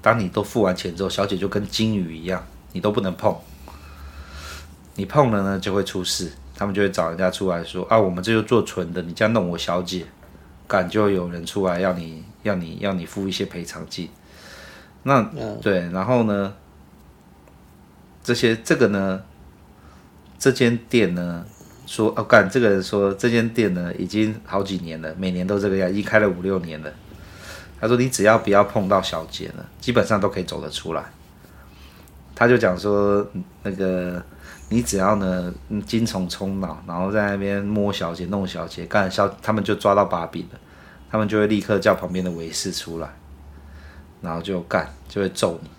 [0.00, 3.36] 当你都付完钱之后，小姐就跟金鱼一样，你都不能碰。
[4.94, 6.32] 你碰了呢，就会出事。
[6.54, 10.06] 他们就会找人家出来说：“啊，我们这就做纯的，你这样弄我小姐，
[10.66, 14.08] 敢就有人出来要你要你要你付一些赔偿金。”
[15.02, 15.22] 那
[15.60, 16.54] 对，然后呢，
[18.22, 19.22] 这些这个呢，
[20.38, 21.44] 这间店呢
[21.88, 26.92] 说哦，干这个人说这间店呢已经好几年了，每年都这个样，已经开了五六年了。
[27.80, 31.04] 他说：“你只要不要碰到小姐呢，基本上都可以走得出来。”
[32.36, 33.26] 他就讲说
[33.62, 34.22] ：“那个
[34.68, 35.54] 你只要呢
[35.86, 40.58] 精虫冲脑，然后在那边摸小姐、弄小姐，干小他们就抓到把柄了，
[41.10, 43.08] 他们就会立刻叫旁边的维士出来，
[44.20, 45.70] 然后就干就会揍你。”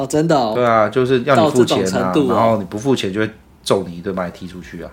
[0.00, 0.52] 哦，真的哦？
[0.54, 3.30] 对啊，就是要你付钱啊，哦、然后你不付钱就会
[3.66, 4.90] 揍你一顿，把你踢出去啊。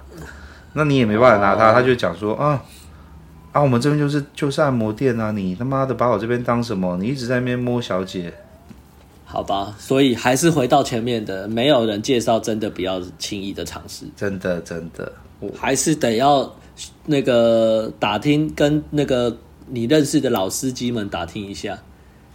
[0.73, 2.61] 那你也没办法拿他，哦、他就讲说啊。
[3.53, 5.29] 啊，我们这边就是就是按摩店啊！
[5.29, 6.97] 你他妈的把我这边当什么？
[6.97, 8.33] 你一直在那边摸小姐，
[9.25, 9.75] 好吧？
[9.77, 14.07] 所以还是回到前面的，没有人介绍，真的不要轻易的尝试。
[14.15, 16.51] 真的真的，我还是得要
[17.05, 21.77] 那个打听，跟那个你认识的老司机们打听一下。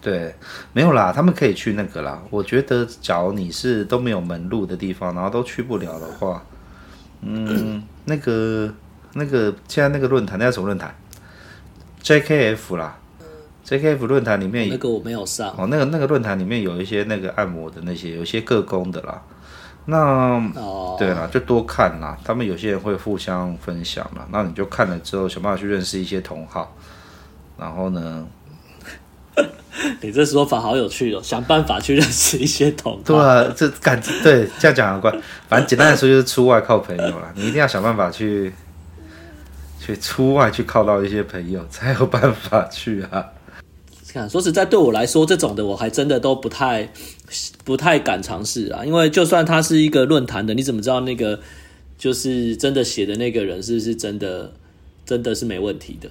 [0.01, 0.35] 对，
[0.73, 2.23] 没有啦，他们可以去那个啦。
[2.31, 6.43] 我觉得，假如你是都没有门路的地方，然后都去不了的话，
[7.23, 8.73] 嗯，那个
[9.15, 10.95] 那个现在那个论坛，那叫什么论坛
[12.03, 12.97] ？JKF 啦
[13.67, 19.21] ，JKF 论坛里面、哦、那个我没有上哦，那个那个论坛里面有一些那个按摩的那些，有些个工的啦。
[19.87, 19.97] 那
[20.55, 24.27] 哦，对啦，就多看啦，他们有些人会互相分享嘛。
[24.31, 26.77] 那你就看了之后，想办法去认识一些同好。
[27.59, 28.27] 然后呢，
[30.03, 33.01] 你这说法好有趣哦，想办法去认识一些同好。
[33.05, 35.11] 对啊，这感对这样讲很怪。
[35.49, 37.33] 反正简单来说，就是出外靠朋友啦。
[37.35, 38.53] 你一定要想办法去。
[39.81, 43.25] 去出外去靠到一些朋友，才有办法去啊。
[44.12, 46.87] 看，说实在，对我来说，这种的我还真的都不太
[47.64, 48.85] 不太敢尝试啊。
[48.85, 51.41] 因为就算他是一个论坛的，你怎么知道那个
[51.97, 54.53] 就是真的写的那个人是不是真的
[55.07, 56.11] 真的是没问题的？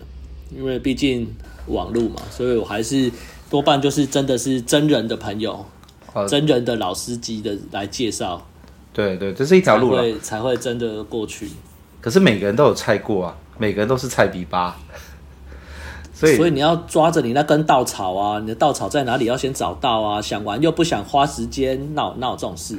[0.55, 1.27] 因为毕竟
[1.67, 3.11] 网络嘛，所以我还是
[3.49, 5.65] 多半就是真的是真人的朋友，
[6.13, 8.45] 呃、真人的老司机的来介绍。
[8.93, 11.49] 对对，这是一条路了，才会才会真的过去。
[12.01, 13.35] 可是每个人都有菜过啊。
[13.59, 14.77] 每个人都是菜比吧，
[16.13, 22.77] 所以所以你要抓着你那根稻草啊，你的稻草在哪里要先找到啊，想玩又不想花时间闹闹这种事，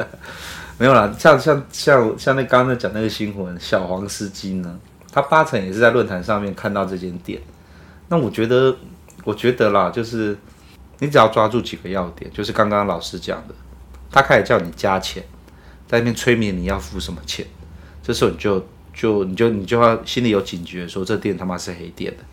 [0.80, 4.78] 没有啦，像像像像那刚刚在讲那个新闻，小黄司机呢，
[5.12, 7.38] 他八成也是在论坛上面看到这间店。
[8.08, 8.74] 那我觉得，
[9.28, 10.34] 我觉得啦，就是
[11.00, 13.54] 你只要抓住几个要点，就是刚刚老师讲的，
[14.10, 15.22] 他开始叫你加钱，
[15.86, 17.44] 在那边催眠你要付什么钱，
[18.02, 18.64] 这时候你就。
[19.00, 22.24] 就你就你就要心里有警觉，说这店他妈是黑店的。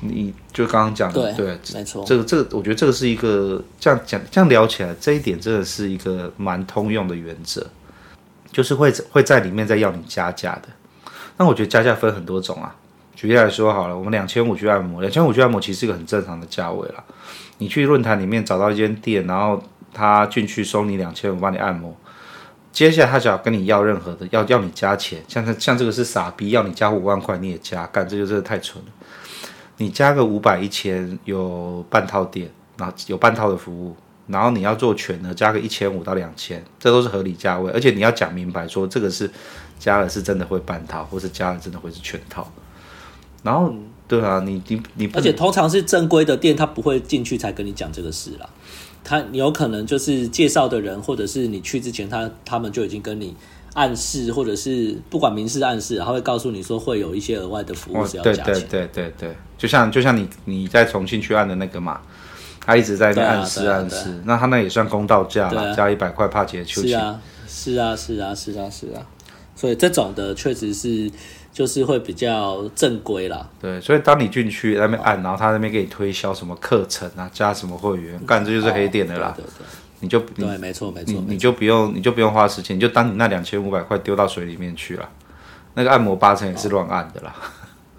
[0.00, 2.04] 你就刚刚讲的，对，对没错。
[2.06, 7.66] 这个这个，我觉得这个是一个这样讲这样聊起来，这一点真的是一个蛮通用的原则，
[8.52, 10.68] 就是会会在里面再要你加价的。
[11.38, 12.76] 那我觉得加价分很多种啊。
[13.14, 17.04] 举例来说好了，我们两千五去按摩，两千五去按摩其实是个很正常的价位了。
[17.58, 21.96] 你去论坛里面找到一间店，然后他进去收你两千五帮你按摩。
[22.72, 28.90] 接下来他只要跟你要任何的，要要你加钱，像这像这个是傻逼，要你加五万块你也加，干这就真的太蠢了。
[29.76, 33.96] 你加个五百一千有半套店，然后有半套的服务，
[34.26, 39.30] 然后你要做全的，加个一千五到两千，这都是合理价位，而且你要讲明白说这个是
[39.78, 42.50] 加了是真的会半套，或是加了真的会是全套。
[43.44, 43.72] 然后
[44.08, 48.48] 对啊，你你你，而且通常是正规的店，他不会进去才跟你讲这个事啦。
[49.04, 53.36] 他有可能就是介绍的人，或者是你去之前他，他他们就已经跟你
[53.74, 58.42] 暗示，或者是不管明示暗示，他会告诉你说会有一些额外的服务是要加钱。
[58.42, 62.00] 哦、对对对对对，就像就像你你在重庆去按的那个嘛，
[62.64, 66.88] 他一直在那暗示暗示，那他那也算公道价了，啊、加一百块怕节出去。
[66.88, 69.04] 是啊是啊是啊是啊是啊，
[69.54, 71.10] 所以这种的确实是。
[71.54, 79.32] 就是会比较正规啦，对，所以当你进去那边按，然后他那边给你推销什么课程啊，加什么会员，干这就是黑店的啦。
[79.36, 79.66] 对对对，
[80.00, 85.08] 你就对，没错没错，你你就不用你就不用花时间，你就当你那两千五百块丢到水里面去了，
[85.74, 87.32] 那个按摩八成也是乱按的啦。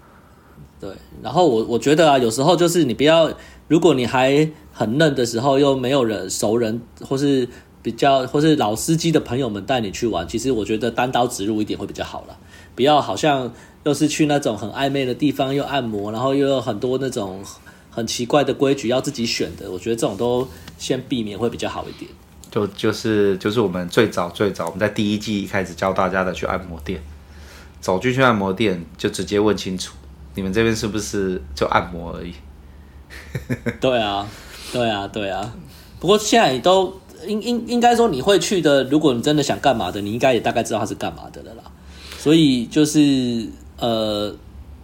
[0.78, 0.90] 对，
[1.22, 3.32] 然后我我觉得啊，有时候就是你不要，
[3.68, 7.48] 如果你还很嫩的时候，又没有人熟人或是
[7.80, 12.36] 比较或是老司机的朋友们带你去玩，其实我觉得单刀直入一点会比较好了，
[12.76, 17.42] 不要好像又是去那种很暧昧的地方又按摩，然后又有很多那种
[17.90, 20.46] 很奇怪的规矩要自己选的，我觉得这种都
[20.78, 22.08] 先避免会比较好一点。
[22.50, 27.02] 就就是就是我们最早最早我们在第一季一开始教大家的去按摩店，
[27.80, 29.94] 走进去按摩店就直接问清楚。
[30.34, 32.34] 你们这边是不是就按摩而已？
[33.80, 34.26] 对啊，
[34.72, 35.52] 对啊，对啊。
[35.98, 41.65] 不过现在你都应应应该说你会去的，如果你真的想干嘛的，你应该也大概知道他是干嘛的了啦。
[42.26, 43.46] 所以就是
[43.78, 44.34] 呃。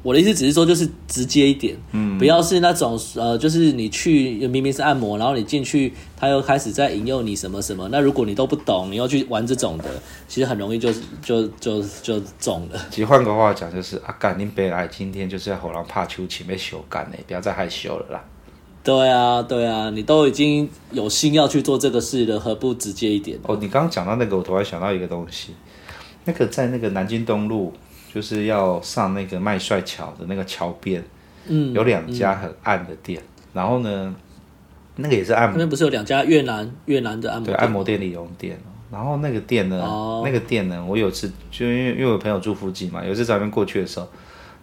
[0.04, 7.88] 我的意思只是说，就是直接一点，嗯，不要是那种呃，就是你去明明是按摩，然后你进去，他又开始在引诱你什么什么。
[7.88, 9.84] 那如果你都不懂，你要去玩这种的，
[10.26, 12.80] 其实很容易就就就就中了。
[12.90, 18.24] 其实换个话讲，就是阿干，您别来今天就是要让人怕秋情被羞干呢，不要再害羞了啦。
[18.82, 23.38] 对啊，对啊，你都已经有心要去做这个事了，何不直接一点？
[23.44, 25.54] 哦，你刚刚讲到那个，我突然想到一个东西，
[26.24, 27.72] 那个在那个南京东路。
[28.14, 31.02] 就是要上那个麦帅桥的那个桥边，
[31.46, 34.14] 嗯，有两家很暗的店，嗯、然后呢，
[34.96, 37.56] 那个也是按摩，那边不是有两家越南越南的按摩店？
[37.56, 38.58] 对，按摩店理容店。
[38.90, 44.06] 然后那个店呢，哦、那个店呢，我有次就因为因为我朋友住附近嘛，有次咱们过去的时候，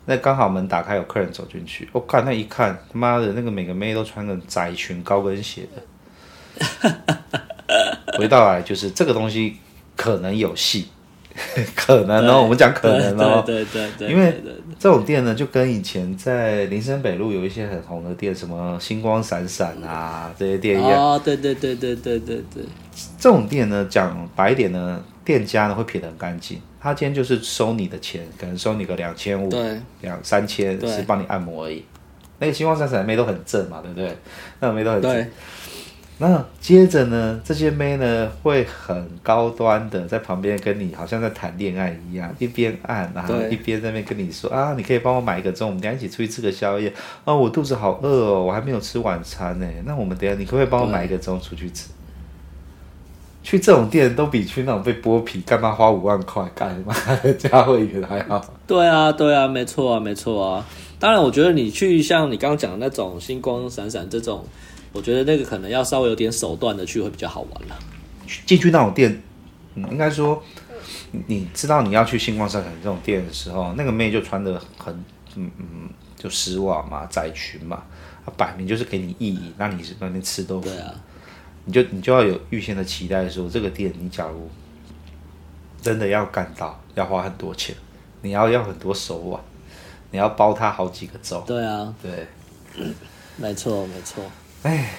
[0.05, 6.99] 那刚好门打开，有客人走进去，我看那一看，他妈的那个每个妹都穿个窄裙高跟鞋的，
[8.19, 9.57] 回到来就是这个东西
[9.95, 10.89] 可能有戏。
[11.75, 14.41] 可能哦，我们讲可能哦，对对对，因为
[14.77, 21.01] 这种店呢，就跟以前在林森北路有一些很红的店，什么星光闪闪啊这些店一样。
[21.01, 22.63] 哦，对对对对对对对，
[23.17, 31.83] 这种店呢，讲白一点呢，店家呢会撇得很干净，他今天就是收你的钱，可能收你个两千五，对，两三千是帮你按摩而已。
[32.41, 34.17] 那个星光闪闪的妹都很正嘛，对不对？
[34.61, 35.27] 那个妹都很正。
[36.21, 46.93] 那接着呢，这些妹呢会很高端的在旁边跟你好像在谈恋爱一样，一边按然后一边在那边跟你说啊，你可以帮我买一个钟，我们等下一起出去吃个宵夜。
[47.23, 49.65] 哦，我肚子好饿哦，我还没有吃晚餐呢。
[49.85, 51.87] 那我们等下你可不可以帮我买一个钟出去吃？
[53.41, 56.93] 去这种店都比去那种被剥皮干嘛花五万块干嘛
[57.37, 58.43] 加会员还好。
[58.67, 60.65] 对啊，对啊，没错啊，没错啊。
[60.99, 64.45] 当然，我觉得你去像你刚刚讲的那种星光闪闪这种。
[64.91, 67.79] 我觉得那个可能要稍微有点手段的去会比较好玩了。
[68.45, 69.21] 进去那种店，
[69.75, 70.43] 嗯，应该说，
[71.27, 74.93] 你知道你要去星光商场这种店的时候，那个妹就穿的很，
[75.35, 77.83] 嗯嗯，就丝袜嘛，窄裙嘛，
[78.25, 80.67] 她摆明就是给你意淫，那你是那边吃豆腐。
[80.67, 80.93] 对啊。
[81.65, 84.49] 你就你就要有预先的期待，说这个店你假如
[85.81, 87.75] 真的要干到，要花很多钱，
[88.21, 89.39] 你要要很多手腕，
[90.09, 91.43] 你要包他好几个周。
[91.45, 91.93] 对啊。
[92.01, 92.27] 对。
[93.37, 94.23] 没错，没错。
[94.63, 94.91] 哎，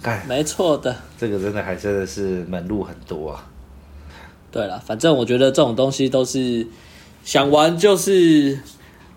[0.00, 3.48] 干，没错的，这个真的还真的是门路很多啊。
[4.52, 6.66] 对了，反正我觉得这种东西都是
[7.24, 8.60] 想玩就是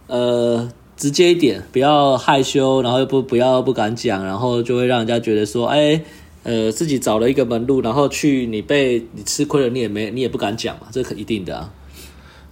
[0.07, 6.01] 呃直接一点，不要害羞，然后又不不要不敢讲，然后就会让人家觉得说，哎，
[6.43, 11.69] 呃，自己找了一个门路，然后去你被你吃亏了，你也没你也不敢讲嘛，这可一定的啊。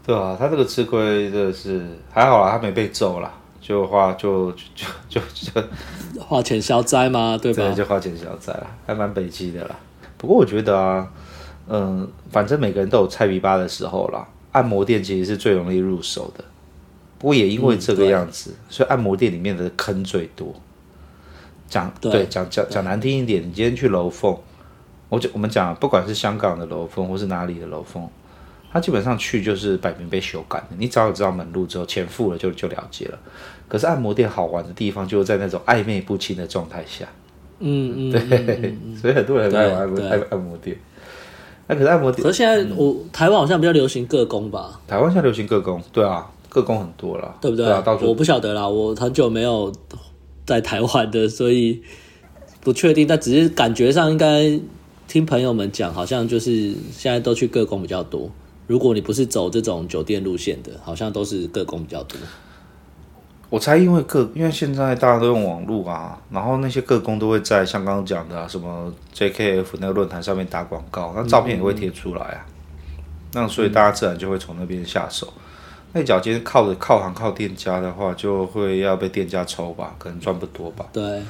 [0.05, 3.33] 对啊，他这个吃亏的是还好啦，他没被揍啦。
[3.63, 5.61] 就花就就就就，
[6.13, 7.39] 就花钱消灾吗？
[7.41, 7.63] 对吧？
[7.63, 9.75] 对，就花钱消灾了，还蛮北七的啦。
[10.17, 11.09] 不过我觉得啊，
[11.69, 14.27] 嗯，反正每个人都有菜皮巴的时候啦。
[14.51, 16.43] 按摩店其实是最容易入手的，
[17.17, 20.53] 不过也因为这个样子，嗯、所以按摩店里面的坑最多。
[21.69, 24.37] 讲对，讲讲讲难听一点，你今天去楼凤，
[25.07, 28.07] 我讲我们讲，不管是香港的楼凤或是哪里的楼凤。
[28.73, 33.19] 他基本上去就是摆明被修改的，你早有知道门路之后，钱付了就就了结了。
[33.67, 37.07] 可是按摩店好玩的地方，就是在那种暧昧不清的状态下。
[37.59, 40.75] 嗯 嗯，对， 所以很多人爱玩按摩按摩店。
[41.67, 44.81] 那可是按摩店，可是现在我、嗯、台湾好像比较流行个工吧？
[44.87, 47.65] 台湾现在流行个工，对啊，个工很多了，对不对？
[47.65, 49.71] 对啊，到处我不晓得啦，我很久没有
[50.45, 51.81] 在台湾的，所以
[52.59, 53.07] 不确定。
[53.07, 54.59] 但只是感觉上，应该
[55.07, 58.29] 听朋友们讲，好像就是现在都去个工比较多。
[58.65, 62.17] 如果你不是走这种酒店路线的，好像都是个工比较多。
[63.49, 72.45] 我猜，因为个，因为现在大家都用网络啊，然后那些个工都会在像刚刚讲的、啊、什么 JKF 那个论坛上面打广告，那照片也会贴出来啊。
[72.47, 73.03] 嗯、
[73.33, 75.31] 那所以大家自然就会从那边下手。
[75.35, 75.41] 嗯、
[75.93, 80.87] 那脚尖靠着靠行靠店家的话，就会要被店家抽吧，可能赚不多吧。
[80.91, 81.21] 对，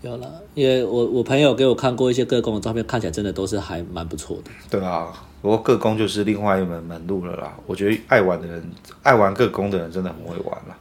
[0.00, 4.50] 有了，因为我我朋友给我看过一些个工的照片，看起来真的都是还蛮不错的。
[4.70, 5.12] 对啊。
[5.42, 7.52] 不过各工就是另外一门门路了啦。
[7.66, 8.70] 我觉得爱玩的人，
[9.02, 10.78] 爱玩各工的人真的很会玩啦。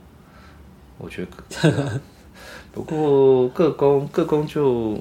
[0.99, 1.25] 我觉
[1.61, 1.99] 得，
[2.71, 4.97] 不过各工各工就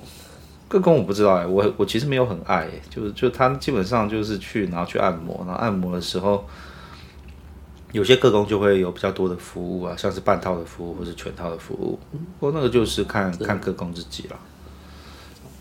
[0.67, 6.43] 各工我不知道哎、欸，我我其实没有很爱、欸，就就他基本上就是去然后去按摩，然后按摩的时候，
[7.93, 11.99] 有些各工就会有比较多的服务啊，像是半套的服务或是全套的服务。
[12.39, 14.39] 不过那个就是看看各工自己了。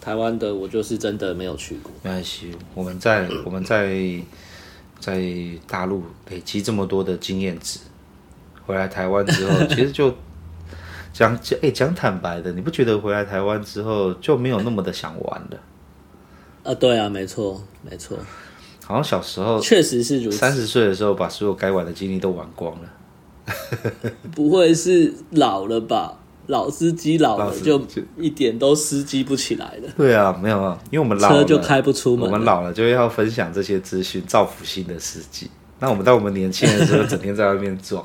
[0.01, 3.99] 台湾的我就是真的没有去过，没关系，我们在我们在
[4.99, 5.21] 在
[5.67, 7.79] 大陆累积这么多的经验值，
[8.65, 10.13] 回来台湾之后， 其实就
[11.11, 15.57] 讲讲哎讲坦白的，你不觉得回来台湾之后就没有那么的想玩了？
[16.63, 18.17] 啊，对啊，没错没错，
[18.85, 22.89] 好像小时候确实是如此，三十岁的时候把所有该玩的经历都玩光了，
[24.35, 26.18] 不会是老了吧？
[26.49, 27.79] 老司机老了就
[28.17, 29.89] 一点都司机不起来了。
[29.95, 32.25] 对啊，没有啊，因为我们老了车就开不出门。
[32.25, 35.49] 我们老了就要分享这些资讯，造福新的司机。
[35.79, 38.03] 那我们在我们年轻的时候，整天在外面撞。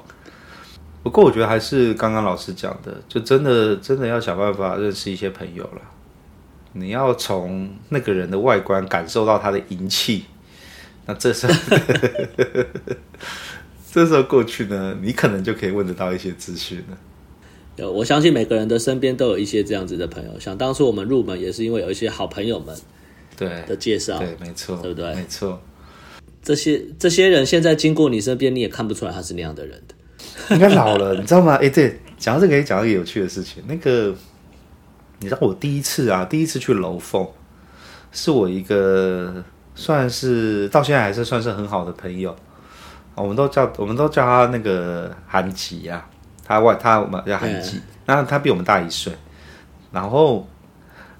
[1.03, 5.81] 不过我觉得还是刚刚老师讲的，就真的真的要想办法认识一些朋友了。
[6.75, 10.27] 你要从那个人的外观感受到他的淫气，
[11.07, 11.55] 那这时候
[13.91, 16.99] 这时候过去呢，你可能就可以问得到一些资讯了。
[17.77, 20.39] 有，我相信每个人的身边都有一些这样子的朋友。
[20.39, 22.77] 想当初我们入门也是因为有一些好朋友们
[23.37, 25.15] 对的介绍，对，没错，对不对？
[25.15, 25.61] 没错。
[26.43, 30.55] 这些这些人现在经过你身边，你也看不出来他是那样的人的。
[30.55, 31.55] 应该老了，你知道吗？
[31.55, 33.63] 哎，对，讲到这个可以讲到一个有趣的事情。
[33.67, 34.15] 那个，
[35.21, 37.27] 你知道我第一次啊，第一次去楼凤，
[38.13, 39.43] 是我一个
[39.75, 42.35] 算是到现在还是算是很好的朋友。
[43.15, 46.09] 我们都叫我们都叫他那个韩吉啊。
[46.45, 49.13] 他外他我们叫韩吉，那他比我们大一岁，
[49.91, 50.47] 然后，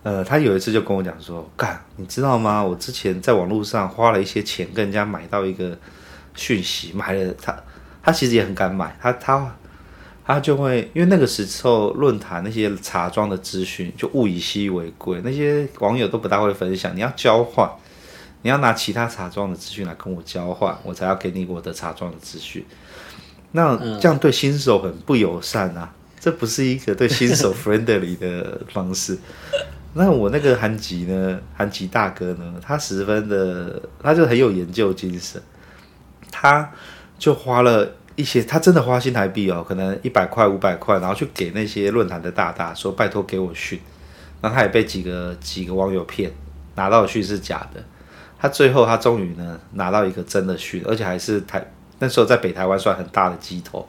[0.03, 2.63] 呃，他有一次就跟我讲说，干，你知道吗？
[2.63, 5.77] 我之前在网络上花了一些钱跟人家买到一个
[6.35, 7.57] 讯息，买了他，
[8.03, 9.57] 他其实也很敢买，他他
[10.27, 17.71] 他就会因为那个时候论坛那些茶庄的资讯就物以稀为贵，那些网友都不大会分享，你要交换，
[18.43, 22.65] 你要拿其他茶庄的资讯来跟我交换，我才要给你我的茶庄的资讯。
[23.57, 25.89] 那这样对新手很不友善啊！
[26.19, 29.17] 这不是一个对新手 friendly 的方式。
[29.93, 35.41] 那我那个韩吉呢，韩吉大哥呢，他十分的，他就很有研究精神，
[36.33, 36.69] 他
[37.17, 43.79] 就花了一些，他真的花新台币哦，可能一百块、五百块，然后去给那些论坛的大大说，拜托给我讯。
[44.41, 46.33] 那他也被几个几个网友骗，
[46.75, 47.81] 拿到的讯是假的。
[48.37, 51.65] 他最后他终于呢拿到一个真的训，而且还是台。
[52.05, 53.89] 那时候在北台湾算很大的鸡头，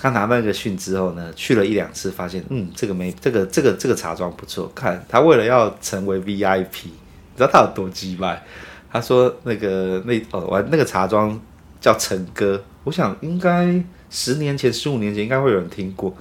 [0.00, 4.72] 他拿那个讯之后呢，去了一两次，发现嗯，这个没这个这个这个茶庄不错。
[4.74, 8.42] 看他为了要成为 VIP，你知道他有多鸡掰？
[8.90, 11.38] 他说那个那哦，玩那个茶庄
[11.78, 13.78] 叫陈哥，我想应该
[14.08, 16.16] 十年前、十五年前应该会有人听过。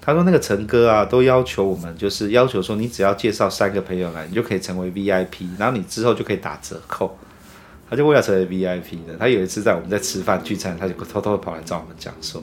[0.00, 7.16] 他说那个陈哥啊，都要求我们，就是要求说你只要介绍三个朋友来，你就可以成为 VIP，然后你之后就可以打折扣。
[7.90, 12.40] 他就为了成为 VIP 的，他有一次在我们在吃饭聚餐，他就偷偷跑来找我们讲说：“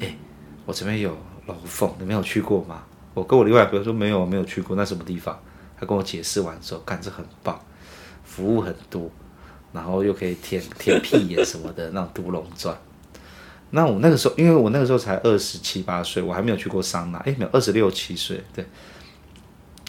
[0.00, 0.16] 哎、
[0.64, 1.10] 我这边有
[1.46, 5.38] 楼凤，你没有去过吗？”我跟我另外朋友说：“没有，没有去过，那什么地方？”
[5.78, 7.60] 他跟我解释完之后，干这很棒，
[8.24, 9.10] 服务很多，
[9.72, 12.74] 然后又可以舔 舔屁眼什么的，那种独龙钻。
[13.70, 18.64] 那我那个时候，因为我那个时候才二十七八岁，我还没有去过桑拿，哎、欸，没有二十六七岁，对。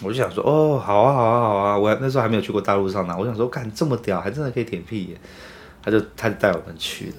[0.04, 1.78] 我就想说，哦，好啊，好啊，好啊！
[1.78, 5.18] 我那时候还没有去过大陆上呢，我想说，干这么屌，还真的可以舔屁眼！
[5.84, 7.16] 他就他就带我们去了，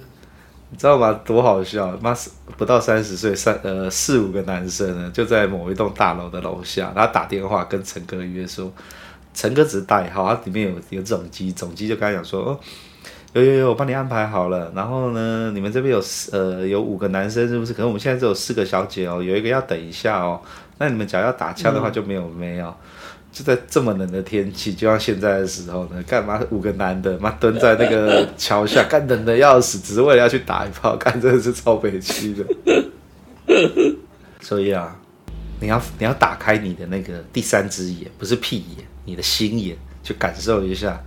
[0.69, 1.13] 你知道吗？
[1.25, 1.97] 多好笑！
[2.01, 2.13] 妈，
[2.57, 8.71] 不到三十岁，三呃四五个男生呢，就在某一栋大楼的楼下，他打电话跟陈哥约说，
[9.33, 12.59] 陈哥只是代号，他里面有有总机，总机就跟他讲说，哦，
[13.33, 14.71] 有有有，我帮你安排好了。
[14.75, 17.73] 然后呢，你们这边有呃有五个男生，是不是？
[17.73, 20.41] 可能我们现在只有四个小姐哦，有一个要等一下哦。
[20.83, 22.75] 那你们假如要打枪的话，就没有没有，
[23.31, 32.43] 就在这么冷的天气，就像现在的时候呢，干嘛五个男的妈蹲在那个桥下， 干冷的要死，只是为了要去打一炮，干真的是超悲催的。
[34.41, 34.93] 所以啊，
[35.61, 41.01] 你要你要打开你的那个第三只眼，不是屁眼，你的心眼，去感受一下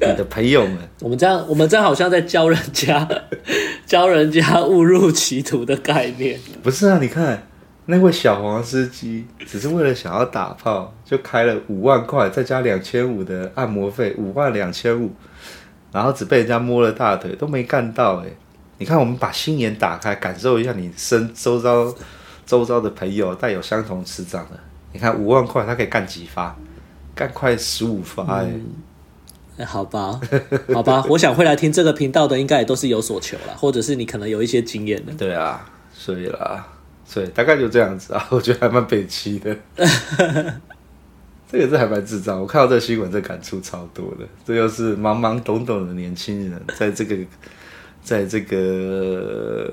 [0.00, 0.78] 你的朋友们。
[1.02, 3.06] 我们这样，我们这样好像在教人家
[3.84, 6.40] 教人家误入歧途的概念。
[6.62, 7.47] 不是啊，你看。
[7.90, 15.10] 那位小黄司机只是为了想要打炮，就开了五万块，再加两千五的按摩费，五万两千五，
[15.90, 18.26] 然后只被人家摸了大腿，都没干到哎！
[18.76, 21.90] 你看，我们把心眼打开，感受一下你身周遭
[22.44, 24.60] 周遭的朋友带有相同磁场的，
[24.92, 26.54] 你看五万块他可以干几发？
[27.14, 28.50] 干快十五发哎！
[29.56, 30.20] 哎，好吧，
[30.74, 35.12] 好吧，我想会来听这个频道的，应该也都是有所求啦，或者是你可能有一些经验的。
[35.14, 36.66] 对啊，所以啦，
[37.10, 39.56] 所以大概就这样子啊， 我觉得还蛮北齐的。
[41.50, 44.26] 这个是还蛮智障，我看到这个新闻，这感触超多的。
[44.44, 47.16] 这又是懵懵懂懂的年轻人，在这个，
[48.04, 49.72] 在这个，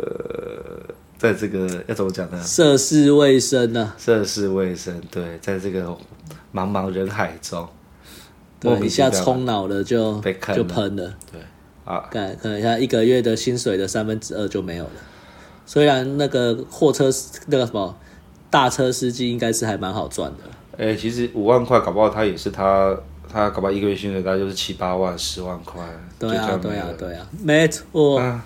[1.17, 2.41] 在这个要怎么讲呢？
[2.41, 3.93] 涉世未深呢？
[3.97, 5.81] 涉世未深，对，在这个
[6.53, 7.67] 茫茫人海中，
[8.61, 11.13] 对，一下冲脑了就被就喷了。
[11.29, 11.41] 对
[11.83, 14.91] 啊，看可能一下一个月的薪水的三分之二就没有了。
[15.66, 17.09] 虽然那个货车
[17.47, 17.95] 那个什么
[18.49, 20.43] 大车司机应该是还蛮好赚的。
[20.78, 22.95] 哎、欸，其实五万块搞不好他也是他
[23.32, 25.82] 他搞不好一个月薪水大概就是七八万十万块。
[26.20, 28.45] 对啊对啊对啊，没错、啊。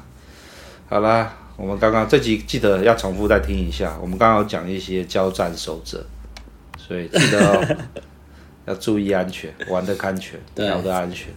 [0.88, 3.98] 好啦，我们刚刚这集记得要重复再听一下。
[4.02, 6.04] 我们刚刚有讲一些交战守则，
[6.78, 7.78] 所以记得、哦、
[8.66, 11.32] 要注意安全，玩的安全，聊的安全。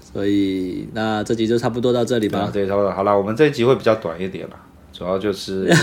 [0.00, 2.50] 所以那这集就差不多到这里吧。
[2.52, 2.90] 对，差不多。
[2.90, 4.56] 好了，我们这一集会比较短一点了，
[5.00, 5.66] 主要就是。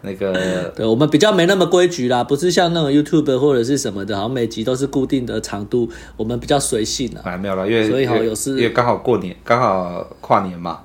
[0.00, 7.20] 那个，对，我们比较没那么规矩啦，不是像那种 YouTube 或者是什么的，好像每集都是固定的长度，我们比较随性啊。
[7.24, 10.84] 哎，没有了，因为所以好有事，因为刚好过年，刚好跨年嘛，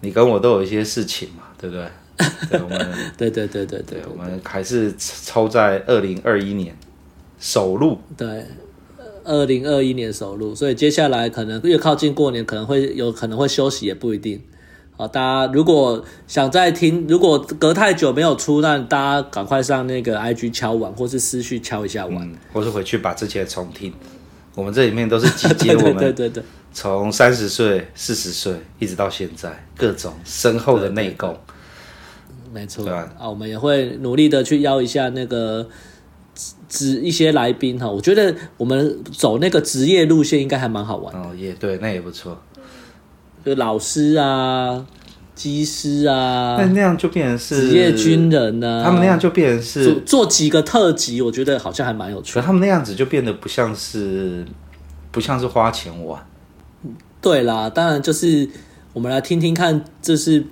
[0.00, 1.86] 你跟我都有一些事情嘛，对不对？
[2.50, 6.76] 对，我们对对对对对，我们还是抽在二零二一年
[7.38, 8.44] 首录，对，
[9.22, 14.42] 二零二一年首录，所以接下来可能越靠近过年，可能会有可能会休息，也不一定。
[14.96, 23.92] 好，大家如果想再听，如果隔太久没有出，那大家赶快上那个 IG 敲完，或是私讯敲一下完，嗯，或是回去把之前重听。
[24.54, 26.40] 我们这里面都是集结我们 对对对，
[26.72, 31.36] 从三十岁、四十岁一直到现在各种深厚的内功。
[32.52, 35.68] 没错，啊，我们也会努力的去邀一下那个
[36.68, 37.90] 职一些来宾哈。
[37.90, 41.20] 我觉得我们走那个职业路线应该还蛮好玩的。
[41.20, 42.40] 哦，也对，那也不错。
[43.44, 44.86] 就老师啊，
[45.34, 48.84] 机师啊，那那样就变成是职业军人呢、啊。
[48.84, 52.42] 他们那样就变成是做，做几个特辑，我觉得好像还蛮有趣的。
[52.42, 54.44] 他们那样子就变得不像是，
[55.10, 56.24] 不像是花钱玩。
[57.20, 58.48] 对啦，当然就是
[58.92, 60.44] 我们来听听看，就是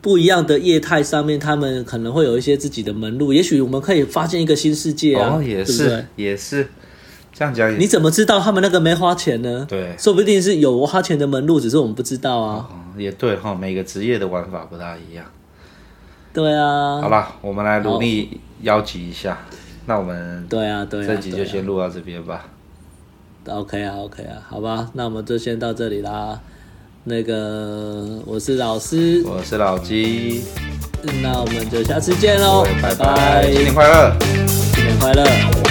[0.00, 3.32] 不一样的业态上面，他们可能会有一些自己的门路。
[3.32, 6.66] 也许我们可以发现一个新世界啊，哦、也是对对也是。
[7.38, 9.66] 这样讲，你怎么知道他们那个没花钱呢？
[9.68, 12.66] 对，说不定是有花钱的门路，只是我们不知道啊。
[12.70, 15.26] 哦、也对哈，每个职业的玩法不大一样。
[16.32, 17.00] 对啊。
[17.02, 19.38] 好吧，我们来努力邀集一下。
[19.84, 22.46] 那我们对啊，对啊，这集就先录到这边吧。
[23.48, 26.40] OK 啊，OK 啊，好吧，那我们就先到这里啦。
[27.04, 30.42] 那个，我是老师，我是老鸡，
[31.22, 34.16] 那我们就下次见喽，拜拜，新年快乐，
[34.74, 35.65] 新年快乐。